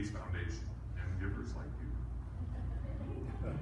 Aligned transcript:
Gates 0.00 0.12
Foundation 0.12 0.64
and 0.96 1.20
givers 1.20 1.54
like 1.54 1.66
you. 1.78 3.52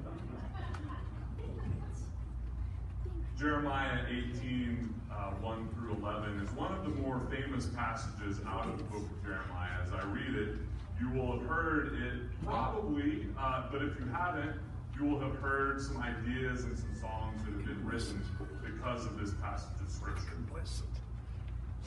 Jeremiah 3.36 4.04
18, 4.08 4.94
uh, 5.10 5.14
1 5.40 5.68
through 5.74 5.94
11 5.94 6.38
is 6.38 6.48
one 6.52 6.72
of 6.72 6.84
the 6.84 6.90
more 6.90 7.20
famous 7.28 7.66
passages 7.66 8.38
out 8.46 8.68
of 8.68 8.78
the 8.78 8.84
book 8.84 9.02
of 9.02 9.24
Jeremiah. 9.24 9.82
As 9.82 9.92
I 9.92 10.04
read 10.04 10.32
it, 10.36 10.54
you 11.00 11.10
will 11.10 11.40
have 11.40 11.48
heard 11.48 11.94
it 11.94 12.20
probably, 12.44 13.26
uh, 13.36 13.64
but 13.72 13.82
if 13.82 13.98
you 13.98 14.06
haven't, 14.06 14.60
you 14.96 15.06
will 15.06 15.18
have 15.18 15.34
heard 15.40 15.80
some 15.80 15.96
ideas 15.96 16.62
and 16.62 16.78
some 16.78 16.94
songs 17.00 17.42
that 17.44 17.52
have 17.52 17.64
been 17.64 17.84
written 17.84 18.22
because 18.64 19.06
of 19.06 19.18
this 19.18 19.32
passage 19.42 19.80
of 19.84 19.90
Scripture. 19.90 20.34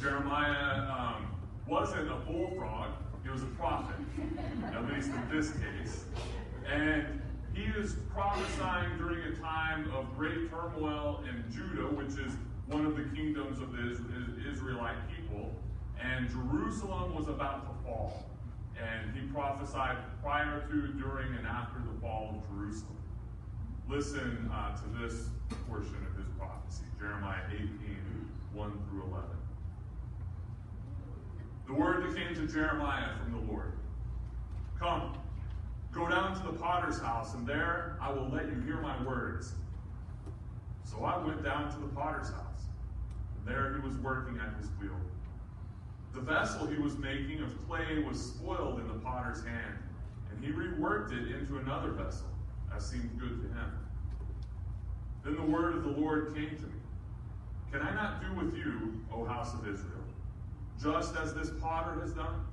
Jeremiah 0.01 0.91
um, 0.91 1.27
wasn't 1.67 2.11
a 2.11 2.15
bullfrog, 2.15 2.89
he 3.23 3.29
was 3.29 3.43
a 3.43 3.47
prophet, 3.57 3.95
at 4.73 4.85
least 4.93 5.09
in 5.09 5.29
this 5.31 5.51
case. 5.51 6.05
And 6.71 7.21
he 7.53 7.63
is 7.63 7.95
prophesying 8.13 8.97
during 8.97 9.21
a 9.33 9.35
time 9.35 9.91
of 9.91 10.05
great 10.17 10.49
turmoil 10.49 11.23
in 11.29 11.43
Judah, 11.51 11.87
which 11.87 12.17
is 12.17 12.33
one 12.67 12.85
of 12.85 12.95
the 12.95 13.03
kingdoms 13.15 13.59
of 13.59 13.73
the 13.73 14.49
Israelite 14.49 14.97
people. 15.15 15.51
And 16.01 16.29
Jerusalem 16.29 17.13
was 17.13 17.27
about 17.27 17.67
to 17.67 17.83
fall. 17.85 18.25
And 18.81 19.15
he 19.15 19.27
prophesied 19.27 19.97
prior 20.23 20.61
to, 20.69 20.87
during, 20.93 21.35
and 21.35 21.45
after 21.45 21.79
the 21.79 21.99
fall 22.01 22.35
of 22.41 22.55
Jerusalem. 22.55 22.97
Listen 23.87 24.49
uh, 24.53 24.75
to 24.77 25.01
this 25.01 25.27
portion 25.67 25.95
of 26.09 26.17
his 26.17 26.27
prophecy 26.39 26.85
Jeremiah 26.97 27.41
18, 27.53 27.67
1 28.53 28.71
through 28.89 29.03
11. 29.03 29.40
The 31.71 31.77
word 31.77 32.03
that 32.03 32.17
came 32.17 32.35
to 32.35 32.53
Jeremiah 32.53 33.15
from 33.23 33.31
the 33.31 33.49
Lord 33.49 33.71
Come, 34.77 35.13
go 35.93 36.05
down 36.05 36.35
to 36.35 36.51
the 36.51 36.57
potter's 36.57 36.99
house, 36.99 37.33
and 37.33 37.47
there 37.47 37.97
I 38.01 38.11
will 38.11 38.27
let 38.27 38.47
you 38.47 38.59
hear 38.65 38.81
my 38.81 39.01
words. 39.05 39.53
So 40.83 41.05
I 41.05 41.17
went 41.25 41.45
down 41.45 41.71
to 41.71 41.79
the 41.79 41.87
potter's 41.87 42.29
house, 42.29 42.65
and 43.37 43.47
there 43.47 43.73
he 43.73 43.87
was 43.87 43.95
working 43.99 44.37
at 44.37 44.53
his 44.59 44.69
wheel. 44.81 44.97
The 46.13 46.19
vessel 46.19 46.67
he 46.67 46.77
was 46.77 46.97
making 46.97 47.41
of 47.41 47.55
clay 47.69 48.03
was 48.05 48.19
spoiled 48.19 48.81
in 48.81 48.89
the 48.89 48.95
potter's 48.95 49.41
hand, 49.45 49.77
and 50.29 50.43
he 50.43 50.51
reworked 50.51 51.13
it 51.13 51.33
into 51.33 51.57
another 51.57 51.91
vessel, 51.91 52.27
as 52.75 52.85
seemed 52.85 53.17
good 53.17 53.41
to 53.43 53.47
him. 53.47 53.79
Then 55.23 55.35
the 55.35 55.49
word 55.49 55.77
of 55.77 55.83
the 55.83 55.91
Lord 55.91 56.35
came 56.35 56.49
to 56.49 56.63
me 56.63 56.81
Can 57.71 57.81
I 57.81 57.93
not 57.93 58.19
do 58.19 58.45
with 58.45 58.57
you, 58.57 59.01
O 59.13 59.23
house 59.23 59.53
of 59.53 59.61
Israel? 59.61 60.00
Just 60.81 61.15
as 61.15 61.33
this 61.33 61.51
potter 61.61 61.99
has 62.01 62.13
done? 62.13 62.45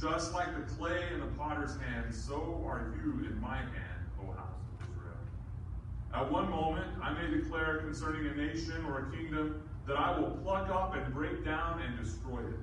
Just 0.00 0.32
like 0.32 0.48
the 0.54 0.74
clay 0.74 1.02
in 1.12 1.20
the 1.20 1.26
potter's 1.38 1.76
hand, 1.76 2.12
so 2.12 2.62
are 2.66 2.92
you 2.96 3.26
in 3.26 3.40
my 3.40 3.58
hand, 3.58 4.06
O 4.20 4.32
house 4.32 4.58
of 4.80 4.88
Israel. 4.88 5.14
At 6.12 6.30
one 6.30 6.50
moment, 6.50 6.86
I 7.02 7.12
may 7.12 7.30
declare 7.32 7.78
concerning 7.78 8.26
a 8.26 8.34
nation 8.34 8.84
or 8.86 9.06
a 9.06 9.16
kingdom 9.16 9.62
that 9.86 9.96
I 9.96 10.18
will 10.18 10.30
pluck 10.42 10.68
up 10.70 10.96
and 10.96 11.14
break 11.14 11.44
down 11.44 11.80
and 11.80 11.96
destroy 12.02 12.40
it. 12.40 12.58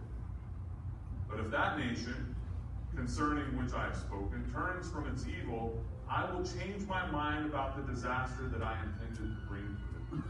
But 1.29 1.39
if 1.39 1.49
that 1.51 1.77
nation, 1.77 2.35
concerning 2.95 3.57
which 3.57 3.73
I 3.73 3.85
have 3.85 3.95
spoken, 3.95 4.43
turns 4.51 4.91
from 4.91 5.07
its 5.07 5.25
evil, 5.25 5.79
I 6.09 6.29
will 6.29 6.43
change 6.43 6.85
my 6.87 7.09
mind 7.09 7.45
about 7.45 7.77
the 7.77 7.93
disaster 7.93 8.49
that 8.49 8.61
I 8.61 8.77
intended 8.83 9.33
to 9.33 9.47
bring 9.47 9.63
to 9.63 10.17
it. 10.17 10.23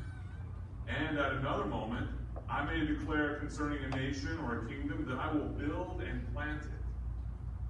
And 0.88 1.18
at 1.18 1.32
another 1.34 1.66
moment, 1.66 2.08
I 2.52 2.66
may 2.66 2.86
declare 2.86 3.36
concerning 3.36 3.80
a 3.86 3.96
nation 3.96 4.38
or 4.44 4.60
a 4.60 4.68
kingdom 4.68 5.06
that 5.08 5.18
I 5.18 5.32
will 5.32 5.48
build 5.48 6.02
and 6.06 6.34
plant 6.34 6.62
it. 6.64 6.70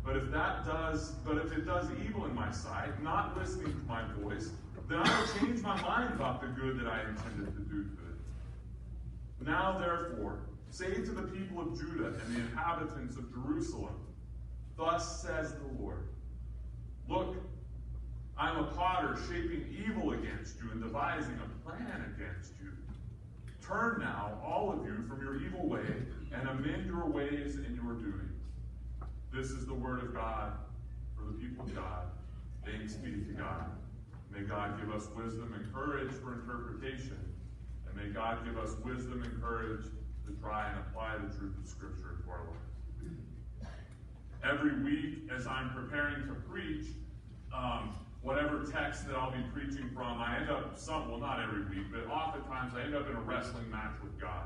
But 0.04 0.18
if 0.18 0.32
that 0.32 0.66
does, 0.66 1.12
but 1.24 1.38
if 1.38 1.52
it 1.52 1.68
does 1.68 1.88
evil 2.04 2.26
in 2.26 2.34
my 2.34 2.52
sight, 2.52 3.02
not 3.04 3.38
listening 3.38 3.74
to 3.74 3.88
my 3.88 4.02
voice, 4.20 4.50
then 4.90 4.98
I 4.98 5.20
will 5.20 5.28
change 5.40 5.62
my 5.62 5.80
mind 5.84 6.16
about 6.16 6.42
the 6.42 6.48
good 6.48 6.80
that 6.80 6.88
I 6.88 7.02
intended 7.02 7.54
to 7.54 7.62
do 7.62 7.84
to 7.84 7.90
it. 7.90 9.48
Now 9.48 9.78
therefore, 9.78 10.40
say 10.72 10.96
to 10.96 11.12
the 11.12 11.24
people 11.24 11.62
of 11.62 11.80
Judah 11.80 12.08
and 12.08 12.36
the 12.36 12.40
inhabitants 12.40 13.18
of 13.18 13.32
Jerusalem, 13.32 13.96
Thus 14.78 15.22
says 15.22 15.54
the 15.54 15.84
Lord, 15.84 16.08
Look, 17.08 17.36
I 18.36 18.50
am 18.50 18.58
a 18.58 18.64
potter 18.72 19.16
shaping 19.28 19.66
evil 19.86 20.14
against 20.14 20.56
you 20.60 20.72
and 20.72 20.82
devising 20.82 21.38
a 21.38 21.70
plan 21.70 22.16
against 22.16 22.54
you. 22.60 22.72
Turn 23.62 24.00
now, 24.00 24.40
all 24.44 24.72
of 24.72 24.86
you, 24.86 25.06
from 25.08 25.22
your 25.22 25.42
evil 25.42 25.68
way 25.68 25.86
and 26.34 26.48
amend 26.50 26.88
your 26.88 27.06
ways 27.06 27.56
and 27.56 27.76
your 27.76 27.94
doings. 27.94 28.42
This 29.34 29.52
is 29.52 29.66
the 29.66 29.74
word 29.74 30.04
of 30.04 30.14
God 30.14 30.54
for 31.16 31.26
the 31.26 31.34
people 31.34 31.66
of 31.66 31.76
God. 31.76 32.06
Thanks 32.66 32.94
be 32.96 33.12
to 33.12 33.34
God. 33.38 33.72
May 34.32 34.42
God 34.42 34.80
give 34.80 34.94
us 34.94 35.08
wisdom 35.16 35.54
and 35.54 35.74
courage 35.74 36.12
for 36.22 36.34
interpretation. 36.34 37.18
And 37.88 37.96
may 37.96 38.14
God 38.14 38.46
give 38.46 38.58
us 38.58 38.76
wisdom 38.84 39.24
and 39.24 39.42
courage 39.42 39.86
to 40.26 40.34
try 40.42 40.70
and 40.70 40.80
apply 40.80 41.18
the 41.18 41.38
truth 41.38 41.56
of 41.62 41.68
Scripture 41.68 42.22
to 42.24 42.30
our 42.30 42.40
lives. 42.40 42.72
Every 44.44 44.82
week, 44.84 45.30
as 45.36 45.46
I'm 45.46 45.70
preparing 45.72 46.28
to 46.28 46.34
preach, 46.50 46.88
um, 47.56 47.94
whatever 48.22 48.64
text 48.72 49.08
that 49.08 49.16
I'll 49.16 49.32
be 49.32 49.44
preaching 49.54 49.90
from, 49.96 50.20
I 50.20 50.38
end 50.40 50.50
up 50.50 50.78
some, 50.78 51.10
well, 51.10 51.20
not 51.20 51.40
every 51.42 51.64
week, 51.76 51.88
but 51.92 52.08
oftentimes 52.08 52.74
I 52.76 52.84
end 52.84 52.96
up 52.96 53.10
in 53.10 53.16
a 53.16 53.22
wrestling 53.22 53.70
match 53.72 53.94
with 54.04 54.20
God. 54.20 54.46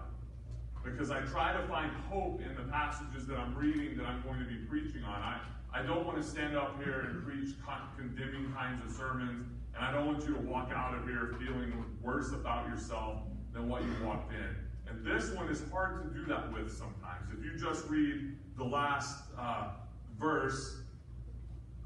Because 0.83 1.11
I 1.11 1.21
try 1.21 1.51
to 1.51 1.67
find 1.67 1.91
hope 2.09 2.41
in 2.41 2.55
the 2.55 2.71
passages 2.71 3.25
that 3.27 3.37
I'm 3.37 3.55
reading 3.55 3.97
that 3.97 4.05
I'm 4.05 4.21
going 4.21 4.39
to 4.39 4.45
be 4.45 4.57
preaching 4.69 5.03
on. 5.03 5.21
I, 5.21 5.39
I 5.73 5.81
don't 5.81 6.05
want 6.05 6.17
to 6.17 6.23
stand 6.23 6.55
up 6.55 6.81
here 6.83 7.01
and 7.01 7.25
preach 7.25 7.55
con- 7.65 7.89
condemning 7.97 8.53
kinds 8.53 8.85
of 8.85 8.95
sermons, 8.95 9.47
and 9.75 9.83
I 9.83 9.91
don't 9.91 10.05
want 10.05 10.25
you 10.27 10.35
to 10.35 10.41
walk 10.41 10.71
out 10.73 10.93
of 10.93 11.05
here 11.05 11.35
feeling 11.39 11.73
worse 12.01 12.31
about 12.31 12.67
yourself 12.69 13.17
than 13.51 13.67
what 13.67 13.81
you 13.81 13.91
walked 14.05 14.31
in. 14.31 14.55
And 14.87 15.03
this 15.03 15.31
one 15.31 15.49
is 15.49 15.63
hard 15.71 16.03
to 16.03 16.19
do 16.19 16.25
that 16.27 16.53
with 16.53 16.71
sometimes. 16.71 17.29
If 17.35 17.43
you 17.43 17.57
just 17.57 17.89
read 17.89 18.37
the 18.55 18.63
last 18.63 19.23
uh, 19.37 19.69
verse, 20.19 20.77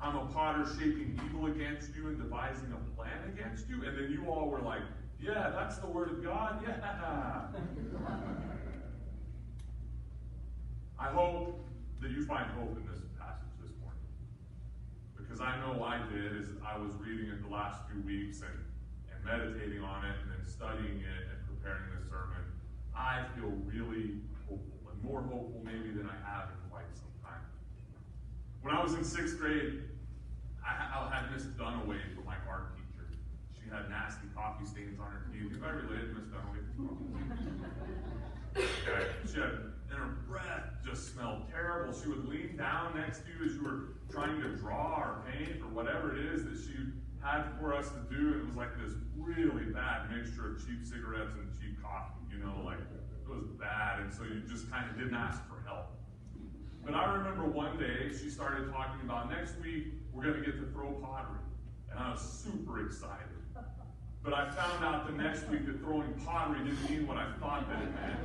I'm 0.02 0.16
a 0.16 0.26
potter 0.28 0.66
shaping 0.78 1.20
evil 1.26 1.48
against 1.48 1.94
you 1.94 2.08
and 2.08 2.18
devising 2.18 2.72
a 2.72 2.78
plan 2.96 3.20
against 3.34 3.68
you. 3.68 3.84
And 3.86 3.98
then 3.98 4.10
you 4.12 4.30
all 4.30 4.48
were 4.48 4.62
like, 4.62 4.84
yeah, 5.20 5.50
that's 5.50 5.78
the 5.78 5.88
word 5.88 6.10
of 6.10 6.24
God. 6.24 6.64
Yeah. 6.66 6.78
I 11.00 11.08
hope 11.08 11.66
that 12.02 12.12
you 12.12 12.26
find 12.26 12.50
hope 12.52 12.78
in 12.78 12.86
this 12.88 13.00
passage 13.20 13.52
this 13.62 13.72
morning. 13.82 14.00
Because 15.18 15.42
I 15.42 15.60
know 15.60 15.84
I 15.84 16.00
did 16.12 16.38
as 16.40 16.48
I 16.66 16.78
was 16.78 16.94
reading 16.96 17.30
it 17.30 17.44
the 17.44 17.54
last 17.54 17.82
few 17.92 18.02
weeks 18.02 18.40
and, 18.42 18.56
and 19.12 19.24
meditating 19.26 19.84
on 19.84 20.06
it 20.06 20.16
and 20.24 20.32
then 20.32 20.46
studying 20.48 21.04
it 21.04 21.24
and 21.28 21.40
preparing 21.48 21.92
this 22.00 22.08
sermon. 22.10 22.40
I 22.96 23.26
feel 23.36 23.52
really 23.68 24.24
hopeful 24.48 24.80
and 24.92 25.04
more 25.04 25.22
hopeful 25.22 25.62
maybe 25.64 25.92
than 25.92 26.08
I 26.08 26.16
have 26.24 26.50
in 26.52 26.70
quite 26.72 26.88
some 26.96 27.12
time. 27.24 27.44
When 28.62 28.74
I 28.74 28.82
was 28.82 28.94
in 28.94 29.04
sixth 29.04 29.38
grade, 29.40 29.89
I, 30.78 31.10
I 31.10 31.16
had 31.16 31.32
Miss 31.32 31.46
Dunaway 31.58 32.02
for 32.16 32.22
my 32.22 32.36
art 32.50 32.76
teacher. 32.76 33.08
She 33.54 33.70
had 33.70 33.90
nasty 33.90 34.28
coffee 34.36 34.66
stains 34.66 35.00
on 35.00 35.08
her 35.12 35.26
teeth. 35.32 35.52
If 35.56 35.64
I 35.64 35.70
related 35.70 36.14
to 36.14 36.22
Miss 36.22 36.28
Dunaway, 36.30 36.62
okay. 38.56 39.08
She 39.26 39.40
had, 39.40 39.74
and 39.90 39.98
her 39.98 40.18
breath 40.28 40.66
just 40.86 41.14
smelled 41.14 41.50
terrible. 41.50 41.94
She 41.94 42.10
would 42.10 42.28
lean 42.28 42.58
down 42.58 42.96
next 42.96 43.26
to 43.26 43.26
you 43.34 43.46
as 43.50 43.56
you 43.56 43.64
were 43.64 43.98
trying 44.12 44.42
to 44.42 44.56
draw 44.56 45.00
or 45.00 45.24
paint 45.32 45.62
or 45.62 45.70
whatever 45.70 46.16
it 46.16 46.26
is 46.34 46.44
that 46.46 46.58
she 46.58 46.78
had 47.22 47.44
for 47.60 47.74
us 47.74 47.90
to 47.90 48.02
do. 48.14 48.40
It 48.40 48.46
was 48.46 48.56
like 48.56 48.78
this 48.78 48.94
really 49.18 49.66
bad 49.66 50.10
mixture 50.12 50.56
of 50.56 50.66
cheap 50.66 50.86
cigarettes 50.86 51.34
and 51.36 51.50
cheap 51.60 51.82
coffee, 51.82 52.22
you 52.32 52.40
know, 52.40 52.62
like 52.64 52.80
it 52.80 53.30
was 53.30 53.48
bad. 53.60 54.00
And 54.02 54.14
so 54.14 54.24
you 54.24 54.42
just 54.48 54.70
kind 54.72 54.90
of 54.90 54.98
didn't 54.98 55.16
ask 55.16 55.42
for 55.48 55.62
help. 55.68 55.88
But 56.86 56.96
I 56.96 57.14
remember 57.14 57.46
one 57.46 57.78
day 57.78 58.10
she 58.10 58.30
started 58.30 58.72
talking 58.72 59.02
about 59.04 59.30
next 59.30 59.60
week 59.60 59.99
we're 60.20 60.34
going 60.34 60.44
to 60.44 60.52
get 60.52 60.60
to 60.60 60.68
throw 60.74 60.92
pottery. 61.02 61.40
And 61.90 61.98
I 61.98 62.12
was 62.12 62.22
super 62.22 62.86
excited. 62.86 63.26
But 64.22 64.34
I 64.34 64.50
found 64.52 64.84
out 64.84 65.08
the 65.08 65.14
next 65.14 65.48
week 65.48 65.66
that 65.66 65.80
throwing 65.80 66.14
pottery 66.26 66.60
didn't 66.60 66.90
mean 66.90 67.08
what 67.08 67.16
I 67.16 67.32
thought 67.40 67.70
that 67.70 67.82
it 67.82 67.96
meant. 67.96 68.20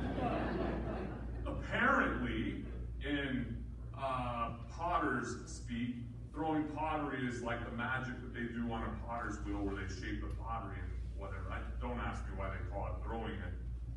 Apparently, 1.47 2.65
in 3.01 3.63
uh, 3.97 4.55
potter's 4.69 5.37
speak, 5.45 5.95
throwing 6.33 6.65
pottery 6.75 7.25
is 7.25 7.41
like 7.41 7.63
the 7.63 7.77
magic 7.77 8.19
that 8.21 8.33
they 8.33 8.53
do 8.53 8.69
on 8.73 8.83
a 8.83 9.07
potter's 9.07 9.37
wheel 9.45 9.59
where 9.59 9.75
they 9.75 9.87
shape 9.87 10.19
the 10.19 10.27
pottery 10.43 10.75
and 10.75 10.91
whatever. 11.17 11.45
I, 11.49 11.59
don't 11.79 11.99
ask 11.99 12.25
me 12.25 12.31
why 12.35 12.49
they 12.49 12.69
call 12.69 12.87
it 12.87 13.05
throwing 13.05 13.31
it. 13.31 13.55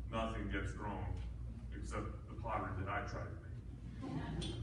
Nothing 0.09 0.49
gets 0.53 0.71
thrown 0.71 1.03
except 1.75 2.05
the 2.29 2.41
pottery 2.41 2.71
that 2.79 2.89
I 2.89 3.01
try 3.01 3.23
to 3.27 4.07
make. 4.07 4.53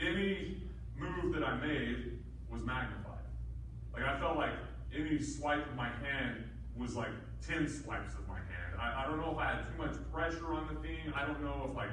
Any 0.00 0.62
move 0.98 1.34
that 1.34 1.44
I 1.44 1.56
made 1.56 2.18
was 2.50 2.62
magnified. 2.62 3.24
Like 3.92 4.04
I 4.04 4.18
felt 4.18 4.36
like 4.36 4.52
any 4.94 5.20
swipe 5.20 5.66
of 5.66 5.74
my 5.74 5.88
hand 5.88 6.44
was 6.76 6.94
like 6.94 7.10
10 7.46 7.68
swipes 7.68 8.14
of 8.14 8.28
my 8.28 8.38
hand. 8.38 8.74
I, 8.80 9.04
I 9.04 9.06
don't 9.06 9.20
know 9.20 9.32
if 9.32 9.38
I 9.38 9.54
had 9.54 9.64
too 9.66 9.82
much 9.82 9.96
pressure 10.12 10.52
on 10.52 10.68
the 10.72 10.80
thing. 10.80 11.12
I 11.14 11.26
don't 11.26 11.42
know 11.42 11.68
if 11.70 11.76
like, 11.76 11.90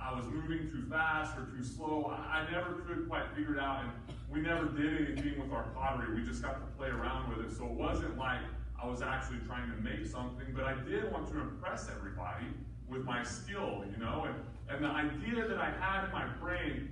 I 0.00 0.12
was 0.16 0.26
moving 0.26 0.70
too 0.70 0.84
fast 0.90 1.38
or 1.38 1.44
too 1.56 1.62
slow. 1.62 2.10
I, 2.10 2.40
I 2.40 2.50
never 2.50 2.72
could 2.72 3.08
quite 3.08 3.24
figure 3.36 3.54
it 3.54 3.60
out, 3.60 3.84
and 3.84 4.16
we 4.30 4.40
never 4.40 4.66
did 4.66 5.12
anything 5.12 5.40
with 5.40 5.52
our 5.52 5.64
pottery. 5.74 6.14
We 6.14 6.26
just 6.26 6.42
got 6.42 6.54
to 6.54 6.76
play 6.76 6.88
around 6.88 7.30
with 7.30 7.46
it. 7.46 7.56
So 7.56 7.66
it 7.66 7.72
wasn't 7.72 8.18
like 8.18 8.40
I 8.82 8.86
was 8.86 9.00
actually 9.00 9.38
trying 9.46 9.70
to 9.70 9.76
make 9.76 10.04
something, 10.06 10.46
but 10.54 10.64
I 10.64 10.74
did 10.74 11.12
want 11.12 11.28
to 11.30 11.40
impress 11.40 11.88
everybody 11.88 12.46
with 12.88 13.04
my 13.04 13.22
skill, 13.22 13.84
you 13.90 14.02
know? 14.02 14.26
And, 14.26 14.34
and 14.68 14.84
the 14.84 14.88
idea 14.88 15.46
that 15.46 15.58
I 15.58 15.70
had 15.70 16.06
in 16.06 16.12
my 16.12 16.26
brain 16.40 16.90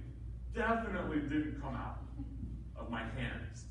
definitely 0.55 1.21
didn't 1.21 1.61
come 1.61 1.75
out 1.75 1.99
of 2.77 2.91
my 2.91 3.03
hands, 3.03 3.67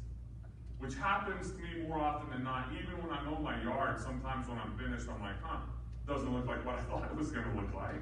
which 0.80 0.96
happens 0.96 1.52
to 1.52 1.58
me 1.58 1.88
more 1.88 2.00
often 2.00 2.30
than 2.30 2.44
not. 2.44 2.68
Even 2.74 3.02
when 3.04 3.16
I 3.16 3.24
mow 3.24 3.40
my 3.40 3.62
yard, 3.62 4.00
sometimes 4.00 4.48
when 4.48 4.58
I'm 4.58 4.78
finished, 4.78 5.08
I'm 5.10 5.22
like, 5.22 5.42
huh, 5.42 5.60
doesn't 6.08 6.34
look 6.34 6.48
like 6.48 6.66
what 6.66 6.76
I 6.76 6.82
thought 6.90 7.10
it 7.12 7.18
was 7.18 7.32
going 7.32 7.50
to 7.50 7.56
look 7.56 7.74
like. 7.74 8.02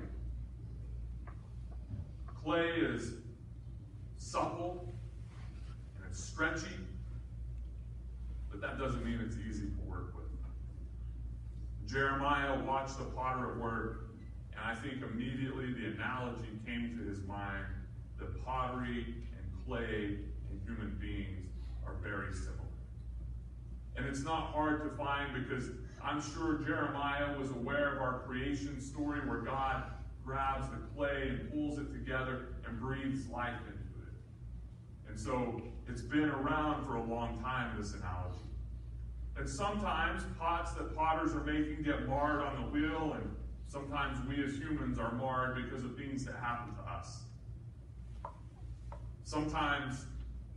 Clay 2.44 2.70
is 2.70 3.14
supple 4.18 4.94
and 5.98 6.06
it's 6.10 6.24
stretchy, 6.24 6.76
but 8.50 8.62
that 8.62 8.78
doesn't 8.78 9.06
mean 9.06 9.20
it's 9.26 9.36
easy 9.38 9.68
to 9.68 9.90
work 9.90 10.16
with. 10.16 10.26
Jeremiah 11.86 12.60
watched 12.64 12.98
the 12.98 13.06
potter 13.06 13.52
at 13.52 13.58
work, 13.58 14.12
and 14.52 14.62
I 14.64 14.76
think 14.76 15.04
immediately 15.04 15.74
the 15.74 15.88
analogy 15.88 16.48
came 16.66 16.98
to 16.98 17.10
his 17.10 17.22
mind 17.28 17.66
that 18.20 18.46
pottery 18.46 19.06
and 19.38 19.66
clay 19.66 20.18
and 20.50 20.62
human 20.66 20.98
beings 21.00 21.52
are 21.86 21.96
very 22.04 22.34
similar. 22.34 22.58
And 23.96 24.06
it's 24.06 24.24
not 24.24 24.52
hard 24.54 24.84
to 24.84 24.96
find 24.96 25.34
because 25.34 25.70
I'm 26.04 26.22
sure 26.22 26.60
Jeremiah 26.60 27.38
was 27.38 27.50
aware 27.50 27.96
of 27.96 28.02
our 28.02 28.20
creation 28.20 28.80
story 28.80 29.20
where 29.28 29.40
God 29.40 29.84
grabs 30.24 30.68
the 30.70 30.78
clay 30.96 31.30
and 31.30 31.52
pulls 31.52 31.80
it 31.80 31.92
together 31.92 32.50
and 32.68 32.80
breathes 32.80 33.28
life 33.30 33.60
into 33.66 34.08
it. 34.08 34.14
And 35.10 35.20
so 35.20 35.62
it's 35.88 36.02
been 36.02 36.30
around 36.30 36.86
for 36.86 36.96
a 36.96 37.04
long 37.04 37.40
time, 37.42 37.76
this 37.78 37.94
analogy. 37.94 38.36
And 39.38 39.50
sometimes 39.50 40.24
pots 40.40 40.74
that 40.74 40.96
potters 40.96 41.34
are 41.34 41.44
making 41.44 41.84
get 41.84 42.08
marred 42.08 42.42
on 42.42 42.62
the 42.62 42.70
wheel, 42.70 43.14
and 43.14 43.36
sometimes 43.68 44.18
we 44.28 44.44
as 44.44 44.56
humans 44.58 45.00
are 45.00 45.14
marred 45.14 45.56
because 45.64 45.84
of 45.84 45.96
things 45.96 46.26
that 46.26 46.36
happen 46.36 46.76
to 46.76 46.82
us. 46.92 47.22
Sometimes 49.28 50.06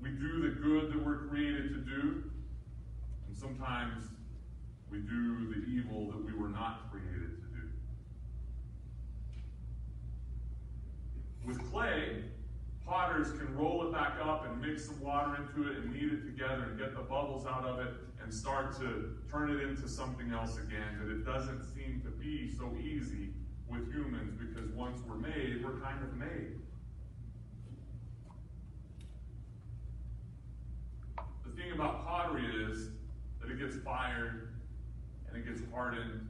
we 0.00 0.10
do 0.10 0.42
the 0.42 0.60
good 0.60 0.92
that 0.92 1.04
we're 1.04 1.26
created 1.26 1.74
to 1.74 1.80
do, 1.80 2.22
and 3.26 3.36
sometimes 3.36 4.04
we 4.92 4.98
do 4.98 5.52
the 5.52 5.66
evil 5.66 6.06
that 6.06 6.24
we 6.24 6.32
were 6.32 6.50
not 6.50 6.88
created 6.88 7.42
to 7.42 7.48
do. 7.48 7.68
With 11.44 11.68
clay, 11.72 12.22
potters 12.86 13.32
can 13.32 13.52
roll 13.56 13.88
it 13.88 13.92
back 13.92 14.18
up 14.22 14.46
and 14.46 14.60
mix 14.62 14.86
some 14.86 15.00
water 15.00 15.34
into 15.34 15.68
it 15.68 15.78
and 15.78 15.92
knead 15.92 16.12
it 16.12 16.24
together 16.24 16.68
and 16.70 16.78
get 16.78 16.94
the 16.94 17.02
bubbles 17.02 17.46
out 17.46 17.64
of 17.64 17.80
it 17.80 17.92
and 18.22 18.32
start 18.32 18.78
to 18.78 19.16
turn 19.28 19.50
it 19.50 19.62
into 19.64 19.88
something 19.88 20.30
else 20.30 20.58
again. 20.58 21.00
That 21.00 21.10
it 21.10 21.24
doesn't 21.24 21.64
seem 21.74 22.02
to 22.04 22.10
be 22.10 22.54
so 22.56 22.72
easy 22.80 23.30
with 23.68 23.92
humans 23.92 24.32
because 24.38 24.70
once 24.70 25.00
we're 25.08 25.16
made, 25.16 25.64
we're 25.64 25.80
kind 25.80 26.04
of 26.04 26.16
made. 26.16 26.60
The 31.50 31.62
thing 31.62 31.72
about 31.72 32.06
pottery 32.06 32.44
is 32.70 32.90
that 33.40 33.50
it 33.50 33.58
gets 33.58 33.76
fired 33.76 34.50
and 35.28 35.36
it 35.36 35.46
gets 35.46 35.60
hardened 35.72 36.28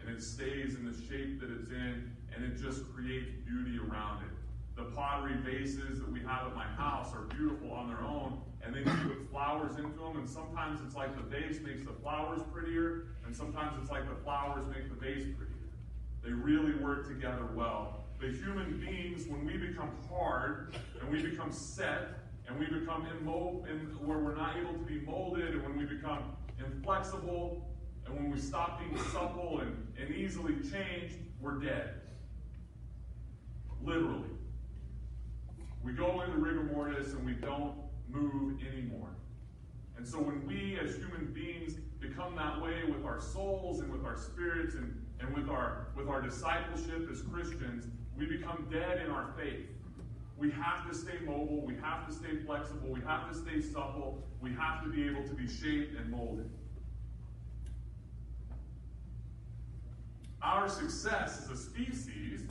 and 0.00 0.08
it 0.08 0.22
stays 0.22 0.74
in 0.76 0.84
the 0.86 0.92
shape 0.92 1.40
that 1.40 1.50
it's 1.50 1.68
in 1.70 2.12
and 2.34 2.44
it 2.44 2.60
just 2.60 2.92
creates 2.92 3.30
beauty 3.44 3.78
around 3.78 4.22
it. 4.22 4.30
The 4.76 4.84
pottery 4.84 5.34
vases 5.44 5.98
that 5.98 6.10
we 6.10 6.20
have 6.20 6.46
at 6.46 6.54
my 6.54 6.64
house 6.64 7.12
are 7.12 7.22
beautiful 7.36 7.72
on 7.72 7.88
their 7.88 8.00
own, 8.00 8.40
and 8.64 8.74
then 8.74 8.84
you 8.84 9.08
put 9.08 9.30
flowers 9.30 9.76
into 9.76 9.98
them, 9.98 10.16
and 10.16 10.28
sometimes 10.28 10.80
it's 10.84 10.96
like 10.96 11.14
the 11.14 11.22
vase 11.22 11.60
makes 11.60 11.84
the 11.84 11.92
flowers 11.92 12.40
prettier, 12.52 13.08
and 13.26 13.36
sometimes 13.36 13.76
it's 13.82 13.90
like 13.90 14.08
the 14.08 14.14
flowers 14.24 14.64
make 14.68 14.88
the 14.88 14.94
vase 14.94 15.26
prettier. 15.36 15.68
They 16.24 16.30
really 16.30 16.74
work 16.76 17.06
together 17.06 17.46
well. 17.54 18.04
But 18.18 18.30
human 18.30 18.80
beings, 18.80 19.26
when 19.26 19.44
we 19.44 19.58
become 19.58 19.90
hard 20.08 20.74
and 21.00 21.10
we 21.10 21.20
become 21.20 21.52
set 21.52 22.21
and 22.46 22.58
we 22.58 22.66
become 22.66 23.06
immold, 23.06 23.66
in, 23.68 23.78
where 24.06 24.18
we're 24.18 24.36
not 24.36 24.56
able 24.56 24.72
to 24.72 24.84
be 24.84 25.00
molded, 25.00 25.48
and 25.48 25.62
when 25.62 25.76
we 25.76 25.84
become 25.84 26.36
inflexible, 26.58 27.68
and 28.06 28.14
when 28.14 28.30
we 28.30 28.38
stop 28.38 28.80
being 28.80 28.98
supple 29.10 29.60
and, 29.60 29.86
and 29.98 30.14
easily 30.14 30.54
changed, 30.54 31.16
we're 31.40 31.58
dead. 31.58 32.00
Literally. 33.82 34.28
We 35.82 35.92
go 35.92 36.20
into 36.22 36.36
rigor 36.36 36.62
mortis 36.62 37.12
and 37.12 37.24
we 37.24 37.32
don't 37.32 37.74
move 38.08 38.60
anymore. 38.72 39.08
And 39.96 40.06
so 40.06 40.18
when 40.18 40.46
we 40.46 40.78
as 40.82 40.96
human 40.96 41.32
beings 41.32 41.74
become 42.00 42.36
that 42.36 42.60
way 42.60 42.82
with 42.88 43.04
our 43.04 43.20
souls 43.20 43.80
and 43.80 43.92
with 43.92 44.04
our 44.04 44.16
spirits 44.16 44.74
and, 44.74 45.00
and 45.20 45.34
with 45.34 45.48
our 45.48 45.88
with 45.96 46.08
our 46.08 46.20
discipleship 46.20 47.08
as 47.10 47.22
Christians, 47.22 47.86
we 48.16 48.26
become 48.26 48.66
dead 48.70 49.00
in 49.04 49.10
our 49.10 49.32
faith. 49.36 49.66
We 50.36 50.50
have 50.50 50.88
to 50.88 50.94
stay 50.94 51.18
mobile, 51.24 51.64
we 51.64 51.74
have 51.76 52.06
to 52.08 52.12
stay 52.12 52.36
flexible, 52.44 52.88
we 52.88 53.00
have 53.02 53.30
to 53.30 53.34
stay 53.36 53.60
supple, 53.60 54.22
we 54.40 54.52
have 54.54 54.82
to 54.82 54.90
be 54.90 55.06
able 55.08 55.22
to 55.28 55.34
be 55.34 55.46
shaped 55.46 55.96
and 55.96 56.10
molded. 56.10 56.50
Our 60.42 60.68
success 60.68 61.42
as 61.44 61.50
a 61.50 61.56
species 61.56 62.42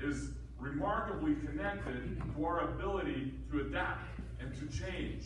is 0.00 0.30
remarkably 0.58 1.34
connected 1.34 2.22
to 2.34 2.44
our 2.44 2.60
ability 2.60 3.32
to 3.50 3.60
adapt 3.62 4.20
and 4.38 4.54
to 4.54 4.78
change. 4.78 5.24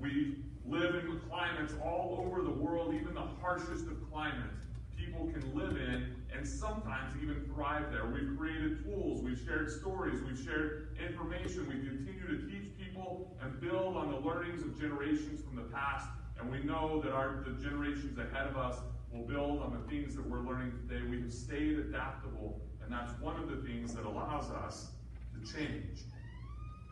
We 0.00 0.38
live 0.66 0.96
in 0.96 1.20
climates 1.28 1.74
all 1.84 2.24
over 2.26 2.42
the 2.42 2.50
world, 2.50 2.94
even 2.94 3.14
the 3.14 3.26
harshest 3.40 3.86
of 3.86 4.10
climates. 4.10 4.58
People 4.98 5.30
can 5.32 5.54
live 5.54 5.76
in 5.76 6.16
and 6.34 6.46
sometimes 6.46 7.14
even 7.22 7.44
thrive 7.54 7.90
there. 7.90 8.06
We've 8.06 8.36
created 8.36 8.84
tools, 8.84 9.22
we've 9.22 9.40
shared 9.46 9.70
stories, 9.70 10.20
we've 10.22 10.38
shared 10.44 10.96
information, 10.98 11.66
we 11.68 11.74
continue 11.74 12.26
to 12.26 12.46
teach 12.50 12.76
people 12.76 13.36
and 13.40 13.60
build 13.60 13.96
on 13.96 14.10
the 14.10 14.18
learnings 14.18 14.62
of 14.62 14.78
generations 14.78 15.42
from 15.42 15.56
the 15.56 15.68
past. 15.72 16.08
And 16.38 16.50
we 16.50 16.62
know 16.62 17.00
that 17.02 17.12
our 17.12 17.44
the 17.46 17.62
generations 17.62 18.18
ahead 18.18 18.46
of 18.46 18.56
us 18.56 18.76
will 19.12 19.26
build 19.26 19.62
on 19.62 19.72
the 19.72 19.88
things 19.90 20.14
that 20.16 20.28
we're 20.28 20.40
learning 20.40 20.72
today. 20.86 21.02
We 21.08 21.20
have 21.22 21.32
stayed 21.32 21.78
adaptable 21.78 22.60
and 22.88 22.96
that's 22.96 23.12
one 23.20 23.36
of 23.36 23.50
the 23.50 23.56
things 23.56 23.92
that 23.92 24.06
allows 24.06 24.50
us 24.50 24.92
to 25.34 25.40
change. 25.52 26.04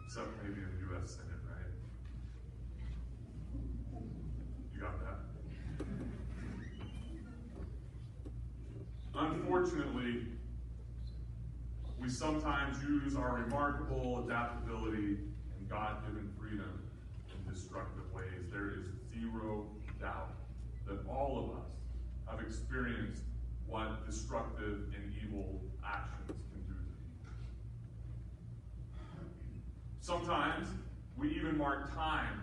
Except 0.05 0.29
maybe 0.43 0.61
in 0.61 0.69
the 0.77 0.95
U.S. 0.95 1.13
Senate, 1.13 1.41
right? 1.49 1.73
You 4.75 4.81
got 4.81 5.01
that? 5.01 5.16
Unfortunately, 9.19 10.27
we 11.99 12.11
sometimes 12.11 12.83
use 12.83 13.17
our 13.17 13.37
remarkable 13.37 14.23
adaptability 14.27 15.17
and 15.57 15.69
God 15.71 16.05
given 16.07 16.31
freedom 16.39 16.83
in 17.33 17.53
destructive 17.53 18.13
ways. 18.13 18.51
There 18.53 18.69
is 18.69 18.85
zero 19.19 19.69
doubt 19.99 20.33
that 20.87 20.99
all 21.09 21.39
of 21.39 21.59
us 21.59 21.73
have 22.29 22.47
experienced 22.47 23.23
what 23.67 24.05
destructive 24.07 24.93
and 24.95 25.15
evil 25.25 25.63
actions 25.83 26.29
can 26.29 26.63
do 26.67 26.75
to 26.75 26.85
people. 27.25 27.33
Sometimes 30.01 30.69
we 31.17 31.31
even 31.31 31.57
mark 31.57 31.95
time 31.95 32.43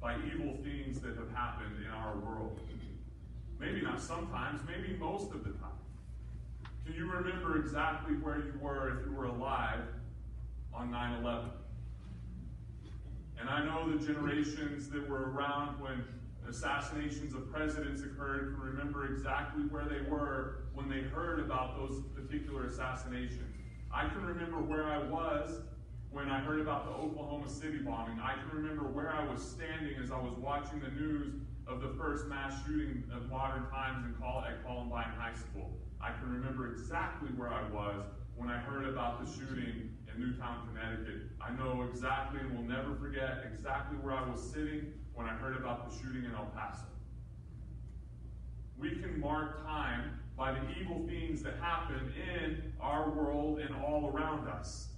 by 0.00 0.16
evil 0.32 0.56
things 0.64 1.00
that 1.00 1.16
have 1.18 1.30
happened 1.34 1.84
in 1.84 1.90
our 1.90 2.16
world. 2.16 2.58
Maybe 3.58 3.80
not 3.80 4.00
sometimes, 4.00 4.60
maybe 4.66 4.96
most 4.98 5.32
of 5.32 5.44
the 5.44 5.50
time. 5.50 5.70
Can 6.84 6.94
you 6.94 7.10
remember 7.10 7.58
exactly 7.58 8.14
where 8.14 8.38
you 8.38 8.54
were 8.60 8.98
if 8.98 9.06
you 9.06 9.12
were 9.12 9.24
alive 9.24 9.80
on 10.74 10.90
9 10.90 11.20
11? 11.20 11.50
And 13.40 13.48
I 13.48 13.64
know 13.64 13.96
the 13.96 14.04
generations 14.04 14.88
that 14.90 15.08
were 15.08 15.30
around 15.30 15.80
when 15.80 16.04
assassinations 16.48 17.34
of 17.34 17.50
presidents 17.52 18.02
occurred 18.02 18.54
can 18.54 18.60
remember 18.60 19.12
exactly 19.12 19.64
where 19.64 19.84
they 19.84 20.08
were 20.08 20.66
when 20.74 20.88
they 20.88 21.00
heard 21.00 21.40
about 21.40 21.76
those 21.76 22.02
particular 22.14 22.66
assassinations. 22.66 23.54
I 23.92 24.08
can 24.08 24.24
remember 24.24 24.60
where 24.60 24.84
I 24.84 24.98
was 24.98 25.60
when 26.16 26.30
I 26.30 26.40
heard 26.40 26.60
about 26.60 26.86
the 26.86 26.92
Oklahoma 26.92 27.46
City 27.46 27.76
bombing. 27.76 28.18
I 28.24 28.32
can 28.40 28.48
remember 28.56 28.84
where 28.84 29.14
I 29.14 29.22
was 29.30 29.42
standing 29.46 30.02
as 30.02 30.10
I 30.10 30.16
was 30.18 30.32
watching 30.38 30.80
the 30.80 30.88
news 30.88 31.34
of 31.66 31.82
the 31.82 31.92
first 32.00 32.26
mass 32.26 32.54
shooting 32.64 33.04
of 33.12 33.28
modern 33.28 33.68
times 33.68 34.06
in 34.06 34.14
Col- 34.14 34.42
at 34.48 34.64
Columbine 34.64 35.12
High 35.18 35.34
School. 35.34 35.76
I 36.00 36.12
can 36.12 36.32
remember 36.32 36.72
exactly 36.72 37.28
where 37.36 37.52
I 37.52 37.68
was 37.68 38.06
when 38.34 38.48
I 38.48 38.56
heard 38.56 38.88
about 38.88 39.22
the 39.22 39.30
shooting 39.30 39.92
in 40.08 40.18
Newtown, 40.18 40.66
Connecticut. 40.72 41.28
I 41.38 41.50
know 41.50 41.86
exactly 41.86 42.40
and 42.40 42.56
will 42.56 42.64
never 42.64 42.94
forget 42.94 43.44
exactly 43.52 43.98
where 43.98 44.14
I 44.14 44.26
was 44.26 44.40
sitting 44.40 44.94
when 45.12 45.26
I 45.26 45.34
heard 45.34 45.58
about 45.58 45.90
the 45.90 45.94
shooting 45.98 46.24
in 46.24 46.34
El 46.34 46.46
Paso. 46.56 46.86
We 48.78 48.96
can 48.96 49.20
mark 49.20 49.66
time 49.66 50.18
by 50.34 50.52
the 50.52 50.62
evil 50.80 51.04
things 51.06 51.42
that 51.42 51.56
happen 51.60 52.10
in 52.16 52.72
our 52.80 53.10
world 53.10 53.58
and 53.60 53.76
all 53.84 54.10
around 54.14 54.48
us. 54.48 54.95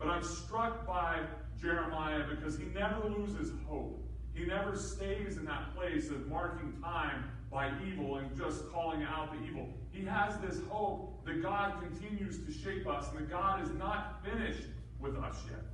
But 0.00 0.08
I'm 0.08 0.24
struck 0.24 0.86
by 0.86 1.20
Jeremiah 1.60 2.24
because 2.28 2.58
he 2.58 2.64
never 2.64 3.06
loses 3.06 3.52
hope. 3.68 4.02
He 4.32 4.46
never 4.46 4.74
stays 4.74 5.36
in 5.36 5.44
that 5.44 5.76
place 5.76 6.08
of 6.08 6.26
marking 6.26 6.72
time 6.82 7.24
by 7.50 7.70
evil 7.86 8.16
and 8.16 8.34
just 8.34 8.70
calling 8.72 9.02
out 9.02 9.32
the 9.32 9.46
evil. 9.46 9.68
He 9.92 10.02
has 10.06 10.38
this 10.38 10.60
hope 10.70 11.24
that 11.26 11.42
God 11.42 11.82
continues 11.82 12.44
to 12.46 12.52
shape 12.52 12.86
us 12.86 13.10
and 13.10 13.18
that 13.18 13.30
God 13.30 13.62
is 13.62 13.70
not 13.72 14.24
finished 14.24 14.68
with 14.98 15.16
us 15.16 15.36
yet. 15.50 15.64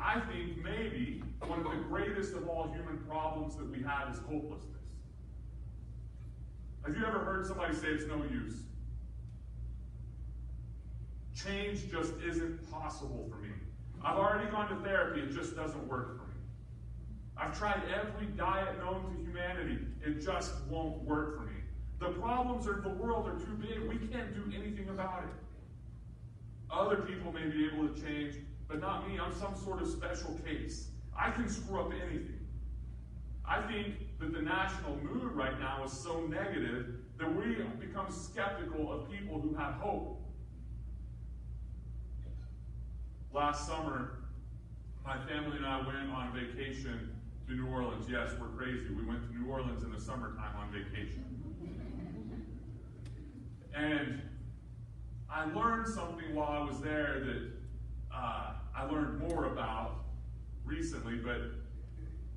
I 0.00 0.20
think 0.20 0.64
maybe 0.64 1.22
one 1.46 1.58
of 1.58 1.64
the 1.64 1.84
greatest 1.88 2.34
of 2.34 2.48
all 2.48 2.72
human 2.72 2.98
problems 3.08 3.56
that 3.56 3.70
we 3.70 3.82
have 3.82 4.14
is 4.14 4.18
hopelessness. 4.20 4.68
Have 6.86 6.96
you 6.96 7.04
ever 7.04 7.18
heard 7.18 7.46
somebody 7.46 7.74
say 7.74 7.88
it's 7.88 8.06
no 8.06 8.16
use? 8.24 8.54
Change 11.44 11.90
just 11.90 12.12
isn't 12.26 12.70
possible 12.70 13.28
for 13.30 13.36
me. 13.36 13.50
I've 14.04 14.18
already 14.18 14.50
gone 14.50 14.68
to 14.68 14.76
therapy, 14.84 15.20
it 15.20 15.32
just 15.32 15.56
doesn't 15.56 15.88
work 15.88 16.18
for 16.18 16.26
me. 16.26 16.34
I've 17.36 17.56
tried 17.56 17.82
every 17.94 18.26
diet 18.26 18.78
known 18.78 19.14
to 19.14 19.22
humanity, 19.22 19.78
it 20.04 20.20
just 20.20 20.52
won't 20.68 21.02
work 21.02 21.36
for 21.36 21.44
me. 21.44 21.60
The 22.00 22.08
problems 22.18 22.66
of 22.66 22.82
the 22.82 22.88
world 22.88 23.28
are 23.28 23.38
too 23.38 23.54
big, 23.60 23.88
we 23.88 24.06
can't 24.08 24.34
do 24.34 24.44
anything 24.56 24.88
about 24.88 25.24
it. 25.24 25.30
Other 26.70 26.96
people 26.96 27.32
may 27.32 27.48
be 27.48 27.66
able 27.66 27.88
to 27.88 28.02
change, 28.02 28.36
but 28.66 28.80
not 28.80 29.08
me. 29.08 29.18
I'm 29.18 29.34
some 29.34 29.54
sort 29.56 29.82
of 29.82 29.88
special 29.88 30.38
case. 30.44 30.88
I 31.16 31.30
can 31.30 31.48
screw 31.48 31.80
up 31.80 31.92
anything. 31.92 32.40
I 33.44 33.60
think 33.70 34.18
that 34.18 34.32
the 34.32 34.40
national 34.40 34.96
mood 34.96 35.32
right 35.32 35.58
now 35.60 35.84
is 35.84 35.92
so 35.92 36.20
negative 36.22 36.94
that 37.18 37.34
we 37.34 37.56
become 37.78 38.10
skeptical 38.10 38.90
of 38.90 39.10
people 39.10 39.40
who 39.40 39.54
have 39.54 39.74
hope. 39.74 40.20
Last 43.34 43.66
summer, 43.66 44.18
my 45.06 45.16
family 45.26 45.56
and 45.56 45.64
I 45.64 45.78
went 45.78 46.10
on 46.10 46.34
vacation 46.34 47.16
to 47.46 47.54
New 47.54 47.66
Orleans. 47.66 48.04
Yes, 48.06 48.32
we're 48.38 48.48
crazy. 48.48 48.88
We 48.94 49.04
went 49.04 49.22
to 49.26 49.38
New 49.38 49.50
Orleans 49.50 49.82
in 49.82 49.90
the 49.90 49.98
summertime 49.98 50.54
on 50.54 50.70
vacation. 50.70 51.24
And 53.74 54.20
I 55.30 55.46
learned 55.46 55.88
something 55.88 56.34
while 56.34 56.50
I 56.50 56.62
was 56.62 56.80
there 56.80 57.20
that 57.24 57.50
uh, 58.14 58.52
I 58.76 58.84
learned 58.84 59.20
more 59.20 59.46
about 59.46 60.04
recently. 60.66 61.16
But 61.16 61.40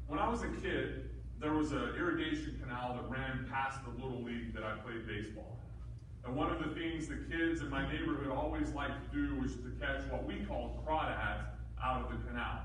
when 0.07 0.17
I 0.17 0.29
was 0.29 0.43
a 0.43 0.49
kid, 0.61 1.09
there 1.41 1.51
was 1.51 1.73
an 1.73 1.93
irrigation 1.99 2.57
canal 2.63 2.93
that 2.95 3.09
ran 3.09 3.45
past 3.51 3.79
the 3.83 4.01
little 4.01 4.23
league 4.23 4.53
that 4.53 4.63
I 4.63 4.77
played 4.77 5.05
baseball. 5.05 5.59
And 6.25 6.35
one 6.35 6.51
of 6.51 6.57
the 6.57 6.73
things 6.73 7.07
the 7.07 7.21
kids 7.29 7.61
in 7.61 7.69
my 7.69 7.87
neighborhood 7.91 8.29
always 8.29 8.71
liked 8.73 9.11
to 9.11 9.15
do 9.15 9.39
was 9.39 9.53
to 9.57 9.71
catch 9.79 10.09
what 10.09 10.25
we 10.25 10.43
called 10.45 10.83
crawdads 10.85 11.45
out 11.81 12.01
of 12.01 12.09
the 12.09 12.17
canal. 12.27 12.61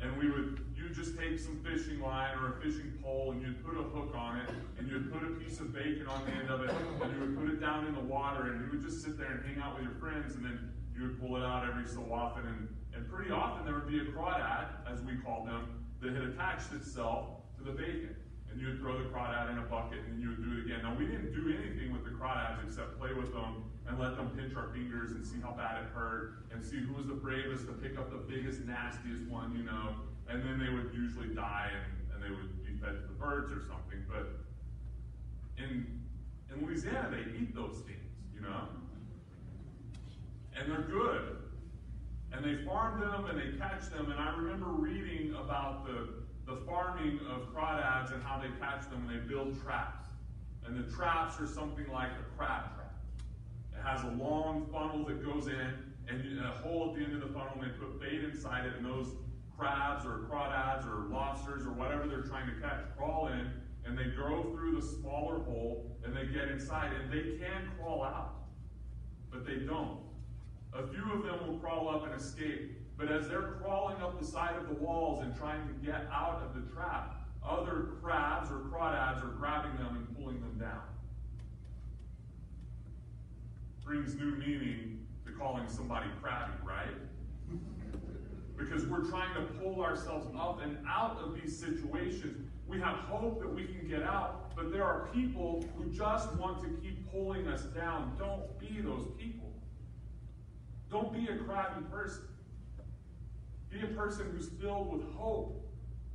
And 0.00 0.16
we 0.16 0.30
would, 0.30 0.64
you'd 0.76 0.94
just 0.94 1.18
take 1.18 1.38
some 1.38 1.60
fishing 1.64 2.00
line 2.00 2.38
or 2.38 2.56
a 2.56 2.62
fishing 2.62 2.92
pole 3.02 3.32
and 3.32 3.42
you'd 3.42 3.64
put 3.64 3.76
a 3.76 3.82
hook 3.82 4.14
on 4.14 4.38
it 4.38 4.50
and 4.78 4.88
you'd 4.88 5.12
put 5.12 5.22
a 5.22 5.32
piece 5.32 5.58
of 5.58 5.74
bacon 5.74 6.06
on 6.06 6.24
the 6.24 6.30
end 6.30 6.48
of 6.48 6.62
it 6.62 6.70
and 6.70 7.12
you 7.12 7.20
would 7.20 7.36
put 7.36 7.50
it 7.50 7.60
down 7.60 7.86
in 7.86 7.94
the 7.94 8.00
water 8.00 8.52
and 8.52 8.64
you 8.64 8.70
would 8.70 8.82
just 8.82 9.02
sit 9.02 9.18
there 9.18 9.32
and 9.32 9.44
hang 9.44 9.60
out 9.60 9.74
with 9.74 9.84
your 9.84 9.94
friends 9.94 10.36
and 10.36 10.44
then 10.44 10.70
you 10.96 11.02
would 11.02 11.20
pull 11.20 11.36
it 11.36 11.42
out 11.42 11.68
every 11.68 11.86
so 11.86 12.06
often. 12.12 12.46
And, 12.46 12.68
and 12.94 13.10
pretty 13.10 13.32
often 13.32 13.64
there 13.64 13.74
would 13.74 13.88
be 13.88 13.98
a 13.98 14.04
crawdad, 14.04 14.68
as 14.90 15.02
we 15.02 15.16
called 15.16 15.48
them, 15.48 15.84
that 16.00 16.14
had 16.14 16.22
attached 16.22 16.72
itself 16.72 17.26
to 17.58 17.64
the 17.64 17.72
bacon 17.72 18.14
and 18.50 18.60
you 18.60 18.68
would 18.68 18.80
throw 18.80 18.98
the 18.98 19.08
crawdad 19.10 19.50
in 19.50 19.58
a 19.58 19.66
bucket 19.70 19.98
and 20.04 20.14
then 20.14 20.20
you 20.20 20.28
would 20.34 20.42
do 20.42 20.58
it 20.58 20.66
again. 20.66 20.82
Now 20.82 20.94
we 20.98 21.06
didn't 21.06 21.32
do 21.32 21.54
anything 21.54 21.92
with 21.92 22.04
the 22.04 22.10
crawdads 22.10 22.64
except 22.66 22.98
play 22.98 23.14
with 23.14 23.32
them 23.32 23.64
and 23.86 23.98
let 23.98 24.16
them 24.16 24.30
pinch 24.36 24.54
our 24.56 24.68
fingers 24.74 25.12
and 25.12 25.24
see 25.24 25.40
how 25.40 25.52
bad 25.52 25.82
it 25.82 25.88
hurt 25.94 26.46
and 26.52 26.62
see 26.62 26.78
who 26.78 26.94
was 26.94 27.06
the 27.06 27.14
bravest 27.14 27.66
to 27.66 27.72
pick 27.72 27.98
up 27.98 28.10
the 28.10 28.22
biggest, 28.26 28.62
nastiest 28.66 29.26
one, 29.30 29.54
you 29.54 29.62
know. 29.62 29.94
And 30.28 30.42
then 30.42 30.58
they 30.58 30.72
would 30.72 30.90
usually 30.94 31.34
die 31.34 31.70
and, 31.70 32.14
and 32.14 32.18
they 32.22 32.30
would 32.30 32.64
be 32.66 32.74
fed 32.82 32.98
to 32.98 33.06
the 33.06 33.18
birds 33.18 33.52
or 33.52 33.62
something. 33.62 34.02
But 34.10 34.42
in 35.58 36.02
in 36.50 36.66
Louisiana 36.66 37.10
they 37.10 37.30
eat 37.38 37.54
those 37.54 37.78
things, 37.86 38.10
you 38.34 38.40
know. 38.40 38.66
And 40.58 40.70
they're 40.70 40.90
good. 40.90 41.38
And 42.32 42.44
they 42.44 42.64
farm 42.64 43.00
them 43.00 43.26
and 43.26 43.38
they 43.38 43.58
catch 43.58 43.90
them. 43.90 44.10
And 44.10 44.20
I 44.20 44.34
remember 44.36 44.66
reading 44.66 45.34
about 45.34 45.86
the 45.86 46.20
the 46.50 46.56
of 47.30 47.54
crawdads 47.54 48.12
and 48.12 48.22
how 48.22 48.38
they 48.38 48.48
catch 48.60 48.88
them 48.90 49.08
and 49.08 49.10
they 49.10 49.26
build 49.26 49.60
traps. 49.62 50.08
And 50.64 50.76
the 50.76 50.90
traps 50.94 51.40
are 51.40 51.46
something 51.46 51.86
like 51.92 52.10
a 52.10 52.36
crab 52.36 52.74
trap. 52.74 52.94
It 53.72 53.82
has 53.82 54.02
a 54.04 54.22
long 54.22 54.68
funnel 54.70 55.04
that 55.06 55.24
goes 55.24 55.46
in 55.46 55.74
and 56.08 56.38
a 56.40 56.50
hole 56.62 56.90
at 56.90 56.98
the 56.98 57.04
end 57.04 57.14
of 57.14 57.20
the 57.20 57.34
funnel 57.34 57.54
and 57.54 57.62
they 57.62 57.78
put 57.78 58.00
bait 58.00 58.24
inside 58.24 58.66
it 58.66 58.74
and 58.76 58.84
those 58.84 59.14
crabs 59.56 60.04
or 60.04 60.26
crawdads 60.30 60.86
or 60.86 61.08
lobsters 61.08 61.66
or 61.66 61.70
whatever 61.70 62.06
they're 62.06 62.22
trying 62.22 62.46
to 62.46 62.60
catch 62.60 62.80
crawl 62.96 63.28
in 63.28 63.50
and 63.84 63.96
they 63.96 64.10
go 64.16 64.52
through 64.54 64.78
the 64.78 64.82
smaller 64.82 65.38
hole 65.40 65.96
and 66.04 66.14
they 66.14 66.26
get 66.26 66.48
inside 66.48 66.92
and 66.92 67.12
they 67.12 67.38
can 67.38 67.70
crawl 67.78 68.02
out. 68.02 68.34
But 69.30 69.46
they 69.46 69.56
don't. 69.56 69.98
A 70.72 70.86
few 70.86 71.02
of 71.12 71.22
them 71.24 71.46
will 71.46 71.58
crawl 71.58 71.88
up 71.88 72.04
and 72.04 72.14
escape, 72.14 72.79
but 73.00 73.10
as 73.10 73.28
they're 73.28 73.54
crawling 73.62 73.96
up 74.02 74.20
the 74.20 74.26
side 74.26 74.54
of 74.56 74.68
the 74.68 74.74
walls 74.74 75.22
and 75.22 75.34
trying 75.34 75.66
to 75.66 75.72
get 75.84 76.06
out 76.12 76.42
of 76.44 76.54
the 76.54 76.70
trap, 76.70 77.24
other 77.42 77.92
crabs 78.02 78.50
or 78.50 78.58
crawdads 78.70 79.24
are 79.24 79.34
grabbing 79.38 79.74
them 79.78 79.96
and 79.96 80.16
pulling 80.16 80.38
them 80.40 80.58
down. 80.60 80.82
Brings 83.82 84.14
new 84.16 84.36
meaning 84.36 85.06
to 85.24 85.32
calling 85.32 85.66
somebody 85.66 86.10
crabby, 86.20 86.52
right? 86.62 86.94
Because 88.58 88.84
we're 88.84 89.08
trying 89.08 89.34
to 89.34 89.40
pull 89.54 89.82
ourselves 89.82 90.26
up 90.38 90.60
and 90.62 90.76
out 90.86 91.16
of 91.24 91.34
these 91.34 91.58
situations. 91.58 92.46
We 92.68 92.78
have 92.80 92.96
hope 92.96 93.40
that 93.40 93.52
we 93.52 93.64
can 93.64 93.88
get 93.88 94.02
out, 94.02 94.54
but 94.54 94.70
there 94.70 94.84
are 94.84 95.08
people 95.12 95.64
who 95.74 95.86
just 95.86 96.32
want 96.34 96.60
to 96.60 96.68
keep 96.82 97.10
pulling 97.10 97.48
us 97.48 97.62
down. 97.62 98.14
Don't 98.18 98.58
be 98.60 98.82
those 98.82 99.08
people. 99.18 99.50
Don't 100.90 101.12
be 101.14 101.26
a 101.32 101.38
crabby 101.38 101.82
person. 101.90 102.24
Be 103.70 103.80
a 103.82 103.86
person 103.88 104.26
who's 104.32 104.48
filled 104.60 104.92
with 104.92 105.02
hope 105.14 105.64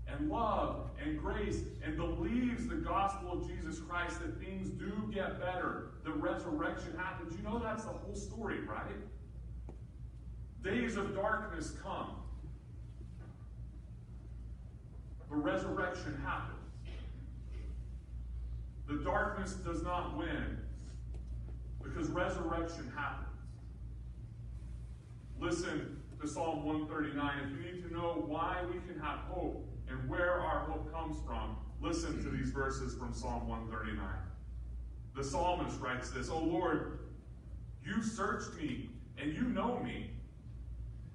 and 0.07 0.29
love 0.29 0.89
and 1.01 1.17
grace 1.17 1.61
and 1.83 1.95
believes 1.95 2.67
the 2.67 2.75
gospel 2.75 3.31
of 3.31 3.47
Jesus 3.47 3.79
Christ 3.79 4.19
that 4.19 4.39
things 4.39 4.69
do 4.69 4.91
get 5.13 5.39
better. 5.39 5.91
The 6.03 6.11
resurrection 6.11 6.95
happens. 6.97 7.35
You 7.35 7.43
know 7.43 7.59
that's 7.59 7.85
the 7.85 7.91
whole 7.91 8.15
story, 8.15 8.59
right? 8.61 8.95
Days 10.63 10.97
of 10.97 11.15
darkness 11.15 11.73
come. 11.81 12.17
But 15.29 15.37
resurrection 15.37 16.21
happens. 16.23 16.51
The 18.87 18.97
darkness 19.03 19.53
does 19.53 19.81
not 19.81 20.17
win 20.17 20.59
because 21.81 22.09
resurrection 22.09 22.91
happens. 22.95 23.27
Listen 25.39 26.01
to 26.21 26.27
Psalm 26.27 26.65
139. 26.65 27.33
If 27.43 27.51
you 27.51 27.71
need 27.71 27.83
to 27.83 27.93
know 27.93 28.23
why 28.27 28.57
we 28.67 28.79
can 28.87 28.99
have 29.01 29.19
hope 29.29 29.67
and 29.89 30.09
where 30.09 30.39
our 30.39 30.59
hope 30.59 30.91
comes 30.91 31.17
from, 31.25 31.57
listen 31.81 32.23
to 32.23 32.29
these 32.29 32.49
verses 32.49 32.95
from 32.95 33.13
Psalm 33.13 33.47
139. 33.47 34.05
The 35.15 35.23
psalmist 35.23 35.79
writes 35.79 36.09
this 36.09 36.29
O 36.29 36.39
Lord, 36.39 36.99
you 37.83 38.01
searched 38.01 38.55
me 38.55 38.89
and 39.17 39.33
you 39.33 39.43
know 39.43 39.79
me. 39.79 40.11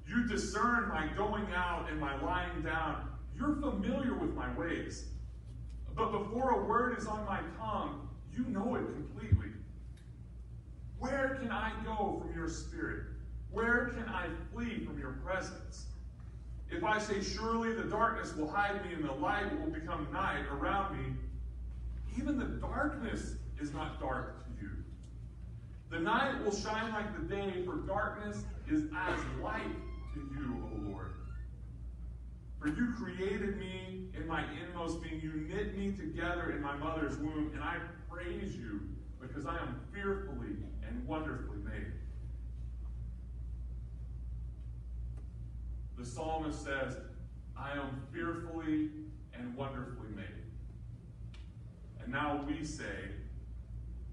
You 0.06 0.26
discern 0.26 0.88
my 0.88 1.08
going 1.16 1.46
out 1.54 1.88
and 1.90 2.00
my 2.00 2.20
lying 2.22 2.62
down. 2.62 3.08
You're 3.36 3.56
familiar 3.56 4.14
with 4.14 4.34
my 4.34 4.52
ways. 4.56 5.06
But 5.94 6.12
before 6.12 6.50
a 6.50 6.64
word 6.64 6.98
is 6.98 7.06
on 7.06 7.24
my 7.26 7.40
tongue, 7.58 8.08
you 8.32 8.44
know 8.44 8.74
it 8.76 8.84
completely. 8.94 9.50
Where 10.98 11.38
can 11.40 11.50
I 11.50 11.72
go 11.84 12.20
from 12.20 12.34
your 12.34 12.48
spirit? 12.48 13.06
Where 13.52 13.86
can 13.88 14.08
I 14.08 14.26
flee 14.52 14.84
from 14.84 14.98
your 14.98 15.12
presence? 15.24 15.86
If 16.70 16.84
I 16.84 16.98
say, 16.98 17.20
Surely 17.20 17.72
the 17.72 17.84
darkness 17.84 18.34
will 18.36 18.48
hide 18.48 18.84
me 18.84 18.94
and 18.94 19.04
the 19.04 19.12
light 19.12 19.50
will 19.60 19.72
become 19.72 20.06
night 20.12 20.44
around 20.52 20.96
me, 20.96 21.14
even 22.16 22.38
the 22.38 22.44
darkness 22.44 23.34
is 23.60 23.72
not 23.72 24.00
dark 24.00 24.44
to 24.44 24.50
you. 24.62 24.70
The 25.90 25.98
night 25.98 26.44
will 26.44 26.54
shine 26.54 26.92
like 26.92 27.12
the 27.16 27.34
day, 27.34 27.64
for 27.64 27.76
darkness 27.76 28.44
is 28.70 28.84
as 28.96 29.18
light 29.42 29.74
to 30.14 30.20
you, 30.20 30.70
O 30.72 30.90
Lord. 30.90 31.12
For 32.60 32.68
you 32.68 32.92
created 32.96 33.56
me 33.56 34.08
in 34.16 34.26
my 34.28 34.44
inmost 34.62 35.02
being. 35.02 35.20
You 35.20 35.32
knit 35.48 35.76
me 35.76 35.92
together 35.92 36.52
in 36.52 36.62
my 36.62 36.76
mother's 36.76 37.16
womb, 37.16 37.50
and 37.54 37.62
I 37.62 37.78
praise 38.08 38.54
you 38.54 38.80
because 39.20 39.46
I 39.46 39.56
am 39.56 39.80
fearfully 39.92 40.56
and 40.86 41.06
wonderfully 41.06 41.58
made. 41.64 41.92
The 46.00 46.06
psalmist 46.06 46.64
says, 46.64 46.96
I 47.54 47.72
am 47.72 48.00
fearfully 48.10 48.88
and 49.34 49.54
wonderfully 49.54 50.08
made. 50.16 50.24
And 52.02 52.10
now 52.10 52.42
we 52.48 52.64
say, 52.64 53.10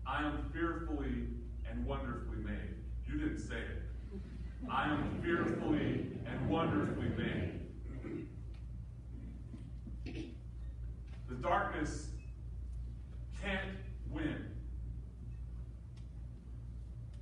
I 0.06 0.22
am 0.25 0.50
fearfully 0.51 1.27
and 1.70 1.86
wonderfully 1.86 2.39
made. 2.44 2.75
You 3.08 3.17
didn't 3.17 3.39
say 3.39 3.56
it. 3.56 4.29
I 4.70 4.89
am 4.89 5.22
fearfully 5.24 6.08
and 6.25 6.50
wonderfully 6.50 7.08
made. 7.17 7.62
The 11.29 11.36
darkness 11.36 12.10
can't 13.41 13.62
win. 14.12 14.46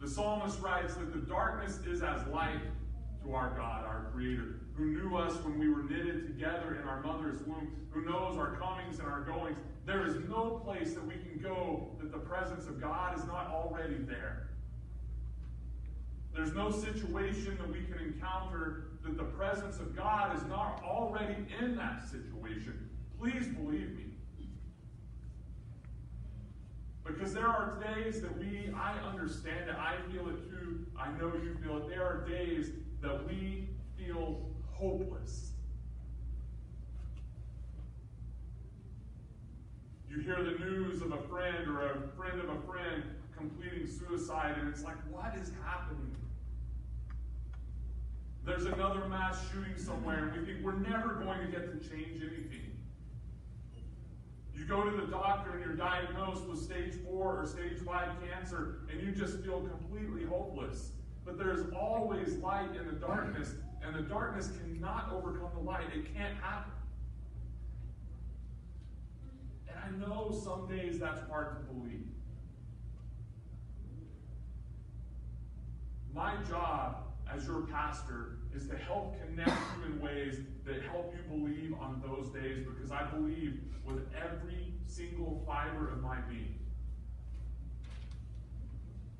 The 0.02 0.10
psalmist 0.10 0.60
writes 0.60 0.96
that 0.96 1.14
the 1.14 1.20
darkness 1.20 1.82
is 1.86 2.02
as 2.02 2.26
light 2.30 2.62
to 3.26 3.34
our 3.34 3.50
God, 3.56 3.86
our 3.86 4.10
Creator, 4.14 4.60
who 4.76 4.86
knew 4.86 5.18
us 5.18 5.36
when 5.44 5.58
we 5.58 5.70
were 5.70 5.84
knitted 5.84 6.28
together 6.28 6.78
in 6.82 6.88
our 6.88 7.02
mother's 7.02 7.42
womb, 7.46 7.72
who 7.92 8.02
knows 8.04 8.38
our 8.38 8.56
comings 8.58 9.00
and 9.00 9.08
our 9.08 9.22
goings. 9.22 9.58
There 9.86 10.06
is 10.06 10.16
no 10.30 10.62
place 10.64 10.94
that 10.94 11.06
we 11.06 11.16
can 11.16 11.40
go 11.42 11.90
that 12.00 12.12
the 12.12 12.18
presence 12.18 12.68
of 12.68 12.80
God 12.80 13.18
is 13.18 13.26
not 13.26 13.48
already 13.48 13.96
there. 13.96 14.50
There's 16.34 16.54
no 16.54 16.70
situation 16.70 17.58
that 17.60 17.72
we 17.72 17.82
can 17.84 17.98
encounter 18.00 18.88
that 19.04 19.18
the 19.18 19.24
presence 19.24 19.78
of 19.78 19.96
God 19.96 20.36
is 20.36 20.44
not 20.46 20.82
already 20.84 21.36
in 21.62 21.76
that 21.78 22.04
situation. 22.10 22.90
Please 23.18 23.48
believe 23.48 23.96
me. 23.96 24.04
Because 27.06 27.34
there 27.34 27.48
are 27.48 27.80
days 27.96 28.20
that 28.22 28.38
we, 28.38 28.74
I 28.76 28.94
understand 29.08 29.70
it, 29.70 29.76
I 29.76 29.96
feel 30.12 30.28
it 30.28 30.50
too, 30.50 30.86
I 31.00 31.12
know 31.12 31.32
you 31.36 31.56
feel 31.64 31.78
it. 31.78 31.90
There 31.90 32.04
are 32.04 32.28
days 32.28 32.72
that 33.06 33.28
we 33.28 33.70
feel 33.98 34.42
hopeless. 34.74 35.52
You 40.10 40.22
hear 40.22 40.44
the 40.44 40.58
news 40.58 41.02
of 41.02 41.12
a 41.12 41.22
friend 41.28 41.68
or 41.68 41.86
a 41.86 42.18
friend 42.18 42.40
of 42.42 42.50
a 42.50 42.62
friend 42.62 43.04
completing 43.38 43.88
suicide, 43.88 44.56
and 44.60 44.70
it's 44.70 44.84
like, 44.84 44.96
what 45.12 45.36
is 45.40 45.52
happening? 45.64 46.16
There's 48.44 48.66
another 48.66 49.08
mass 49.08 49.40
shooting 49.52 49.78
somewhere, 49.78 50.30
and 50.30 50.40
we 50.40 50.46
think 50.46 50.64
we're 50.64 50.74
never 50.74 51.16
going 51.16 51.42
to 51.42 51.48
get 51.48 51.72
to 51.72 51.90
change 51.90 52.22
anything. 52.22 52.72
You 54.56 54.66
go 54.66 54.84
to 54.84 54.98
the 54.98 55.08
doctor 55.08 55.52
and 55.52 55.64
you're 55.64 55.76
diagnosed 55.76 56.46
with 56.46 56.60
stage 56.60 56.94
four 57.04 57.42
or 57.42 57.46
stage 57.46 57.80
five 57.86 58.10
cancer, 58.28 58.80
and 58.92 59.02
you 59.02 59.12
just 59.12 59.44
feel 59.44 59.62
completely 59.62 60.24
hopeless. 60.24 60.92
But 61.26 61.40
there's 61.40 61.66
always 61.74 62.36
light 62.38 62.70
in 62.80 62.86
the 62.86 62.94
darkness, 62.94 63.56
and 63.84 63.96
the 63.96 64.04
darkness 64.04 64.52
cannot 64.62 65.12
overcome 65.12 65.50
the 65.56 65.62
light. 65.62 65.86
It 65.94 66.16
can't 66.16 66.38
happen. 66.38 66.72
And 69.68 69.78
I 69.78 70.08
know 70.08 70.32
some 70.32 70.68
days 70.68 71.00
that's 71.00 71.28
hard 71.28 71.58
to 71.58 71.74
believe. 71.74 72.08
My 76.14 76.36
job 76.48 77.06
as 77.34 77.46
your 77.48 77.62
pastor 77.62 78.38
is 78.56 78.68
to 78.68 78.78
help 78.78 79.16
connect 79.20 79.50
you 79.50 79.92
in 79.92 80.00
ways 80.00 80.38
that 80.66 80.82
help 80.84 81.14
you 81.14 81.38
believe 81.38 81.74
on 81.80 82.02
those 82.06 82.30
days 82.30 82.66
because 82.66 82.92
I 82.92 83.04
believe 83.12 83.60
with 83.86 84.00
every 84.16 84.74
single 84.86 85.44
fiber 85.46 85.92
of 85.92 86.02
my 86.02 86.18
being 86.30 86.65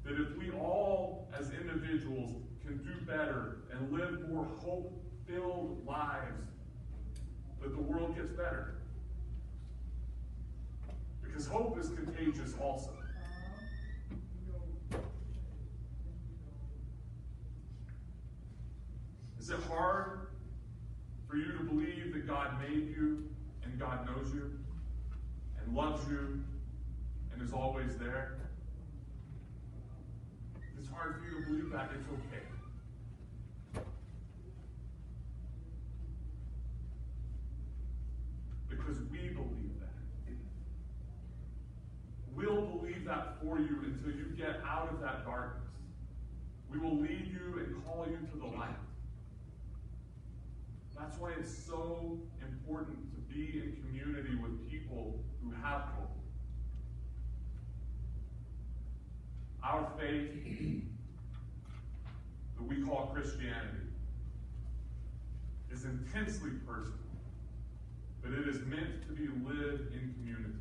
that 0.06 0.22
if 0.22 0.38
we 0.38 0.52
all, 0.52 1.28
as 1.38 1.52
individuals, 1.52 2.32
can 2.64 2.78
do 2.78 2.94
better 3.06 3.58
and 3.72 3.92
live 3.92 4.30
more 4.30 4.46
hope 4.60 4.94
filled 5.28 5.84
lives, 5.86 6.46
that 7.62 7.76
the 7.76 7.82
world 7.82 8.16
gets 8.16 8.32
better. 8.32 8.76
Because 11.24 11.48
hope 11.48 11.80
is 11.80 11.90
contagious 11.90 12.54
also. 12.62 12.92
Is 19.40 19.50
it 19.50 19.60
hard 19.68 20.28
for 21.28 21.36
you 21.36 21.52
to 21.52 21.64
believe 21.64 22.14
that 22.14 22.28
God 22.28 22.60
made 22.62 22.88
you 22.96 23.30
and 23.64 23.80
God 23.80 24.08
knows 24.08 24.34
you 24.34 24.52
and 25.60 25.76
loves 25.76 26.08
you 26.10 26.44
and 27.32 27.42
is 27.42 27.54
always 27.54 27.96
there? 27.98 28.45
Hard 30.96 31.16
for 31.20 31.26
you 31.26 31.44
to 31.44 31.48
believe 31.48 31.72
that. 31.72 31.90
It's 31.94 32.08
okay. 32.08 33.84
Because 38.70 38.98
we 39.12 39.30
believe 39.30 39.80
that. 39.80 39.90
We'll 42.34 42.62
believe 42.62 43.06
that 43.06 43.42
for 43.42 43.60
you 43.60 43.82
until 43.84 44.12
you 44.12 44.26
get 44.38 44.62
out 44.66 44.90
of 44.92 45.02
that 45.02 45.26
darkness. 45.26 45.64
We 46.70 46.80
will 46.80 46.98
lead 46.98 47.28
you 47.28 47.60
and 47.60 47.86
call 47.86 48.08
you 48.10 48.18
to 48.32 48.38
the 48.38 48.58
light. 48.58 48.76
That's 50.98 51.18
why 51.18 51.32
it's 51.38 51.52
so 51.52 52.20
important 52.42 52.98
to 53.12 53.22
be 53.34 53.62
in 53.62 53.78
community 53.86 54.36
with 54.36 54.70
people 54.70 55.20
who 55.44 55.52
have 55.52 55.82
hope. 55.82 56.15
Our 59.68 59.88
faith 60.00 60.32
that 62.56 62.64
we 62.68 62.84
call 62.84 63.10
Christianity 63.14 63.88
is 65.72 65.86
intensely 65.86 66.52
personal, 66.68 67.00
but 68.22 68.32
it 68.32 68.48
is 68.48 68.62
meant 68.68 69.08
to 69.08 69.14
be 69.14 69.28
lived 69.28 69.92
in 69.92 70.14
community. 70.20 70.60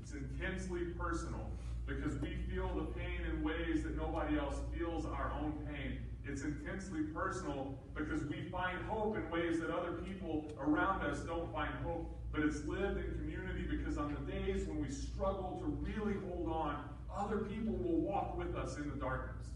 It's 0.00 0.12
intensely 0.14 0.86
personal 0.98 1.48
because 1.86 2.18
we 2.20 2.34
feel 2.50 2.68
the 2.74 2.86
pain 2.98 3.20
in 3.30 3.44
ways 3.44 3.84
that 3.84 3.96
nobody 3.96 4.36
else 4.36 4.56
feels 4.76 5.06
our 5.06 5.32
own 5.40 5.52
pain. 5.72 5.98
It's 6.26 6.42
intensely 6.42 7.02
personal 7.14 7.78
because 7.94 8.24
we 8.24 8.48
find 8.50 8.84
hope 8.88 9.16
in 9.16 9.30
ways 9.30 9.60
that 9.60 9.70
other 9.70 9.92
people 9.92 10.50
around 10.60 11.02
us 11.02 11.20
don't 11.20 11.52
find 11.52 11.72
hope. 11.84 12.17
But 12.32 12.42
it's 12.42 12.64
lived 12.66 12.98
in 12.98 13.10
community 13.18 13.64
because 13.68 13.98
on 13.98 14.14
the 14.14 14.32
days 14.32 14.66
when 14.66 14.80
we 14.80 14.90
struggle 14.90 15.58
to 15.60 15.66
really 15.66 16.18
hold 16.28 16.50
on, 16.50 16.84
other 17.16 17.38
people 17.38 17.74
will 17.74 18.00
walk 18.00 18.36
with 18.36 18.54
us 18.54 18.76
in 18.76 18.88
the 18.90 18.96
darkness 18.96 19.46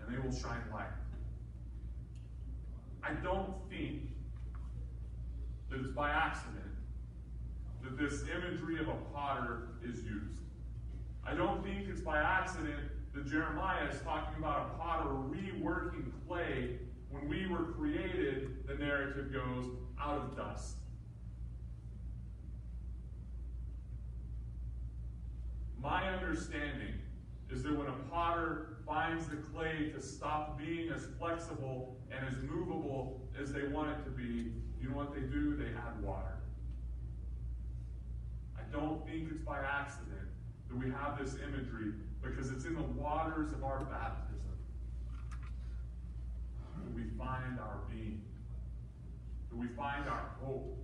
and 0.00 0.14
they 0.14 0.20
will 0.20 0.34
shine 0.34 0.62
light. 0.72 0.86
I 3.02 3.12
don't 3.22 3.52
think 3.68 4.08
that 5.70 5.80
it's 5.80 5.90
by 5.90 6.10
accident 6.10 6.64
that 7.82 7.98
this 7.98 8.22
imagery 8.34 8.80
of 8.80 8.88
a 8.88 8.96
potter 9.12 9.68
is 9.84 9.98
used. 10.04 10.40
I 11.26 11.34
don't 11.34 11.62
think 11.62 11.88
it's 11.88 12.00
by 12.00 12.18
accident 12.18 12.90
that 13.14 13.26
Jeremiah 13.26 13.88
is 13.90 14.00
talking 14.00 14.38
about 14.38 14.72
a 14.74 14.78
potter 14.78 15.10
reworking 15.10 16.10
clay. 16.26 16.78
When 17.10 17.28
we 17.28 17.46
were 17.46 17.72
created, 17.72 18.66
the 18.66 18.74
narrative 18.74 19.32
goes 19.32 19.66
out 20.00 20.16
of 20.16 20.36
dust. 20.36 20.76
My 25.84 26.08
understanding 26.08 26.94
is 27.50 27.62
that 27.62 27.76
when 27.76 27.88
a 27.88 27.96
potter 28.10 28.78
finds 28.86 29.26
the 29.26 29.36
clay 29.36 29.90
to 29.94 30.00
stop 30.00 30.58
being 30.58 30.90
as 30.90 31.06
flexible 31.18 31.98
and 32.10 32.26
as 32.26 32.42
movable 32.42 33.20
as 33.38 33.52
they 33.52 33.64
want 33.64 33.90
it 33.90 34.02
to 34.04 34.10
be, 34.10 34.50
you 34.80 34.88
know 34.88 34.96
what 34.96 35.14
they 35.14 35.20
do? 35.20 35.54
They 35.54 35.66
add 35.66 36.02
water. 36.02 36.38
I 38.56 38.62
don't 38.72 39.06
think 39.06 39.28
it's 39.30 39.42
by 39.42 39.58
accident 39.58 40.28
that 40.70 40.76
we 40.78 40.90
have 40.90 41.18
this 41.18 41.34
imagery 41.46 41.92
because 42.22 42.50
it's 42.50 42.64
in 42.64 42.74
the 42.74 42.82
waters 42.82 43.52
of 43.52 43.62
our 43.62 43.84
baptism 43.84 44.40
that 46.82 46.94
we 46.94 47.02
find 47.18 47.60
our 47.60 47.80
being, 47.90 48.22
that 49.50 49.56
we 49.58 49.66
find 49.76 50.08
our 50.08 50.30
hope. 50.42 50.78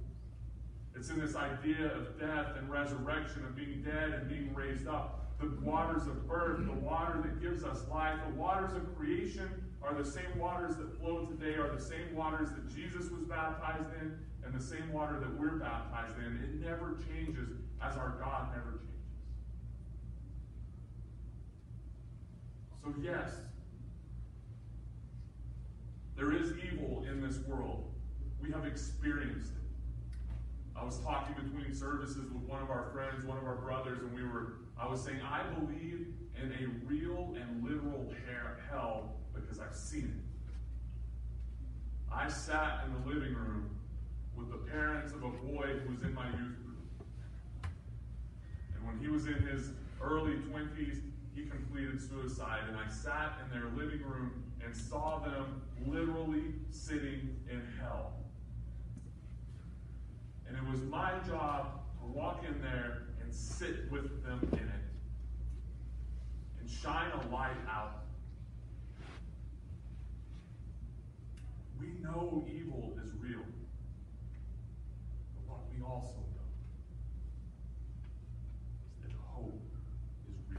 It's 0.95 1.09
in 1.09 1.21
this 1.21 1.37
idea 1.37 1.93
of 1.95 2.19
death 2.19 2.57
and 2.59 2.71
resurrection, 2.71 3.45
of 3.45 3.57
being 3.57 3.83
dead 3.83 4.11
and 4.11 4.29
being 4.29 4.55
raised 4.55 4.87
up. 4.87 5.27
The 5.41 5.49
waters 5.63 6.07
of 6.07 6.29
birth, 6.29 6.67
the 6.67 6.73
water 6.73 7.23
that 7.23 7.41
gives 7.41 7.65
us 7.65 7.89
life, 7.91 8.19
the 8.29 8.35
waters 8.35 8.75
of 8.75 8.95
creation 8.97 9.49
are 9.83 9.95
the 9.95 10.05
same 10.05 10.39
waters 10.39 10.77
that 10.77 10.99
flow 11.01 11.25
today, 11.25 11.55
are 11.55 11.75
the 11.75 11.81
same 11.81 12.15
waters 12.15 12.51
that 12.51 12.69
Jesus 12.75 13.11
was 13.11 13.23
baptized 13.23 13.89
in, 14.03 14.19
and 14.45 14.55
the 14.55 14.63
same 14.63 14.93
water 14.93 15.19
that 15.19 15.39
we're 15.39 15.57
baptized 15.57 16.19
in. 16.19 16.41
It 16.45 16.61
never 16.61 16.99
changes 17.09 17.49
as 17.81 17.97
our 17.97 18.17
God 18.21 18.49
never 18.55 18.73
changes. 18.73 18.87
So, 22.83 22.95
yes, 23.01 23.31
there 26.17 26.33
is 26.35 26.53
evil 26.71 27.05
in 27.09 27.23
this 27.23 27.39
world. 27.47 27.91
We 28.43 28.51
have 28.53 28.67
experienced 28.67 29.53
it. 29.53 29.60
I 30.77 30.85
was 30.85 30.99
talking 30.99 31.35
between 31.35 31.75
services 31.75 32.31
with 32.33 32.45
one 32.45 32.63
of 32.63 32.71
our 32.71 32.91
friends, 32.93 33.25
one 33.25 33.39
of 33.39 33.45
our 33.45 33.57
brothers, 33.57 33.99
and 34.01 34.15
we 34.15 34.23
were, 34.23 34.55
I 34.79 34.89
was 34.89 35.03
saying, 35.03 35.21
I 35.21 35.43
believe 35.55 36.07
in 36.41 36.53
a 36.53 36.87
real 36.87 37.35
and 37.39 37.63
literal 37.63 38.13
hell 38.71 39.17
because 39.35 39.59
I've 39.59 39.75
seen 39.75 40.05
it. 40.05 42.13
I 42.13 42.29
sat 42.29 42.85
in 42.87 42.93
the 42.93 43.15
living 43.15 43.35
room 43.35 43.71
with 44.37 44.51
the 44.51 44.57
parents 44.57 45.13
of 45.13 45.23
a 45.23 45.29
boy 45.29 45.67
who 45.85 45.93
was 45.93 46.03
in 46.03 46.15
my 46.15 46.27
youth 46.27 46.57
group. 46.65 47.73
And 48.75 48.87
when 48.87 48.99
he 48.99 49.09
was 49.09 49.27
in 49.27 49.35
his 49.35 49.71
early 50.01 50.35
20s, 50.35 51.01
he 51.35 51.47
completed 51.47 52.01
suicide. 52.01 52.63
And 52.69 52.77
I 52.77 52.89
sat 52.89 53.35
in 53.45 53.51
their 53.51 53.69
living 53.71 54.03
room 54.03 54.45
and 54.65 54.75
saw 54.75 55.19
them 55.19 55.63
literally 55.87 56.55
sitting 56.71 57.37
in 57.51 57.63
hell. 57.81 58.13
And 60.51 60.59
it 60.59 60.69
was 60.69 60.81
my 60.83 61.13
job 61.29 61.81
to 62.01 62.07
walk 62.13 62.45
in 62.45 62.61
there 62.61 63.03
and 63.23 63.33
sit 63.33 63.89
with 63.89 64.25
them 64.25 64.41
in 64.53 64.59
it 64.59 64.85
and 66.59 66.69
shine 66.69 67.13
a 67.13 67.33
light 67.33 67.55
out. 67.69 68.03
We 71.79 71.87
know 72.03 72.45
evil 72.49 72.99
is 73.05 73.13
real. 73.21 73.45
But 75.37 75.47
what 75.47 75.61
we 75.73 75.81
also 75.85 76.17
know 76.19 76.51
is 78.99 79.05
that 79.05 79.13
hope 79.29 79.63
is 80.29 80.37
real, 80.51 80.59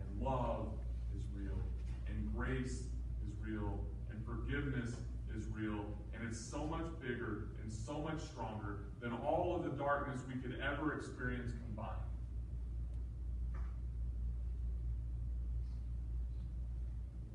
and 0.00 0.20
love 0.20 0.72
is 1.16 1.22
real, 1.32 1.60
and 2.08 2.34
grace 2.36 2.82
is 3.24 3.36
real, 3.40 3.78
and 4.10 4.26
forgiveness 4.26 4.96
is 5.38 5.46
real, 5.54 5.84
and 6.12 6.28
it's 6.28 6.40
so 6.40 6.66
much 6.66 6.86
bigger 7.00 7.44
and 7.62 7.72
so 7.72 8.00
much 8.00 8.20
stronger 8.20 8.80
than 9.00 9.12
all 9.12 9.56
of 9.56 9.64
the 9.64 9.70
darkness 9.70 10.20
we 10.28 10.34
could 10.40 10.60
ever 10.60 10.94
experience 10.94 11.52
combined. 11.66 11.88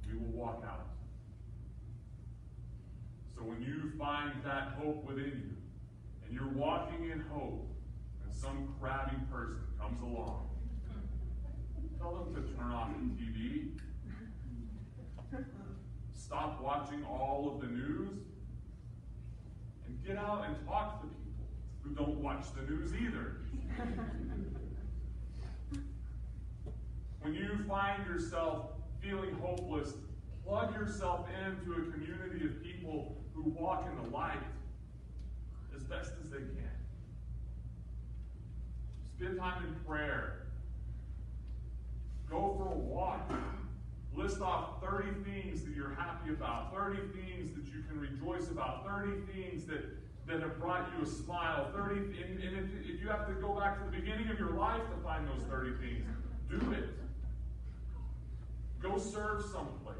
We 0.07 0.17
will 0.17 0.31
walk 0.33 0.63
out. 0.67 0.87
So 3.35 3.41
when 3.41 3.61
you 3.61 3.91
find 3.97 4.31
that 4.45 4.75
hope 4.79 5.03
within 5.05 5.25
you, 5.25 5.57
and 6.23 6.33
you're 6.33 6.53
walking 6.53 7.09
in 7.09 7.19
hope, 7.31 7.67
and 8.23 8.33
some 8.33 8.75
crabby 8.79 9.15
person 9.31 9.63
comes 9.79 9.99
along, 10.01 10.49
tell 11.97 12.13
them 12.13 12.35
to 12.35 12.41
turn 12.53 12.71
off 12.71 12.89
the 12.93 13.23
TV, 13.23 13.71
stop 16.13 16.61
watching 16.61 17.03
all 17.03 17.51
of 17.55 17.61
the 17.61 17.67
news, 17.75 18.19
and 19.87 20.05
get 20.05 20.17
out 20.17 20.45
and 20.47 20.55
talk 20.67 21.01
to 21.01 21.07
people 21.07 21.47
who 21.83 21.89
don't 21.95 22.21
watch 22.21 22.45
the 22.55 22.61
news 22.71 22.93
either. 22.93 23.37
when 27.21 27.33
you 27.33 27.59
find 27.67 28.05
yourself 28.05 28.67
feeling 29.01 29.33
hopeless, 29.41 29.93
plug 30.45 30.73
yourself 30.75 31.25
into 31.45 31.73
a 31.73 31.91
community 31.91 32.45
of 32.45 32.63
people 32.63 33.17
who 33.33 33.49
walk 33.49 33.87
in 33.89 34.03
the 34.03 34.15
light 34.15 34.43
as 35.75 35.83
best 35.83 36.11
as 36.23 36.29
they 36.29 36.37
can. 36.37 36.69
Spend 39.17 39.39
time 39.39 39.63
in 39.63 39.73
prayer. 39.85 40.47
Go 42.29 42.55
for 42.57 42.73
a 42.73 42.77
walk. 42.77 43.31
List 44.15 44.41
off 44.41 44.81
30 44.81 45.09
things 45.25 45.63
that 45.63 45.75
you're 45.75 45.93
happy 45.95 46.29
about, 46.29 46.73
30 46.73 46.99
things 47.13 47.51
that 47.51 47.65
you 47.65 47.83
can 47.89 47.99
rejoice 47.99 48.49
about, 48.49 48.85
30 48.85 49.11
things 49.33 49.65
that, 49.65 49.83
that 50.25 50.41
have 50.41 50.57
brought 50.57 50.87
you 50.97 51.03
a 51.03 51.07
smile, 51.07 51.69
30, 51.75 51.95
and, 51.95 52.41
and 52.41 52.57
if, 52.57 52.89
if 52.89 53.01
you 53.01 53.09
have 53.09 53.27
to 53.27 53.33
go 53.33 53.59
back 53.59 53.77
to 53.77 53.91
the 53.91 53.97
beginning 53.97 54.29
of 54.29 54.39
your 54.39 54.51
life 54.51 54.81
to 54.89 55.03
find 55.03 55.27
those 55.27 55.43
30 55.49 55.71
things, 55.81 56.05
do 56.49 56.71
it. 56.71 56.89
Go 58.81 58.97
serve 58.97 59.43
someplace. 59.51 59.95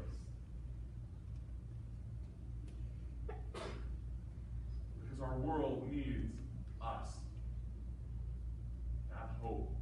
our 5.26 5.38
world 5.38 5.88
needs 5.90 6.34
us. 6.80 7.10
That 9.10 9.30
hope. 9.42 9.72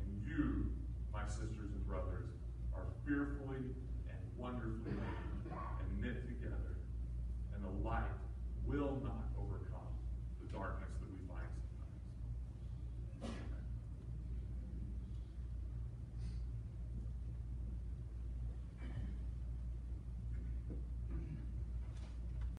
And 0.00 0.22
you, 0.26 0.66
my 1.12 1.26
sister. 1.28 1.57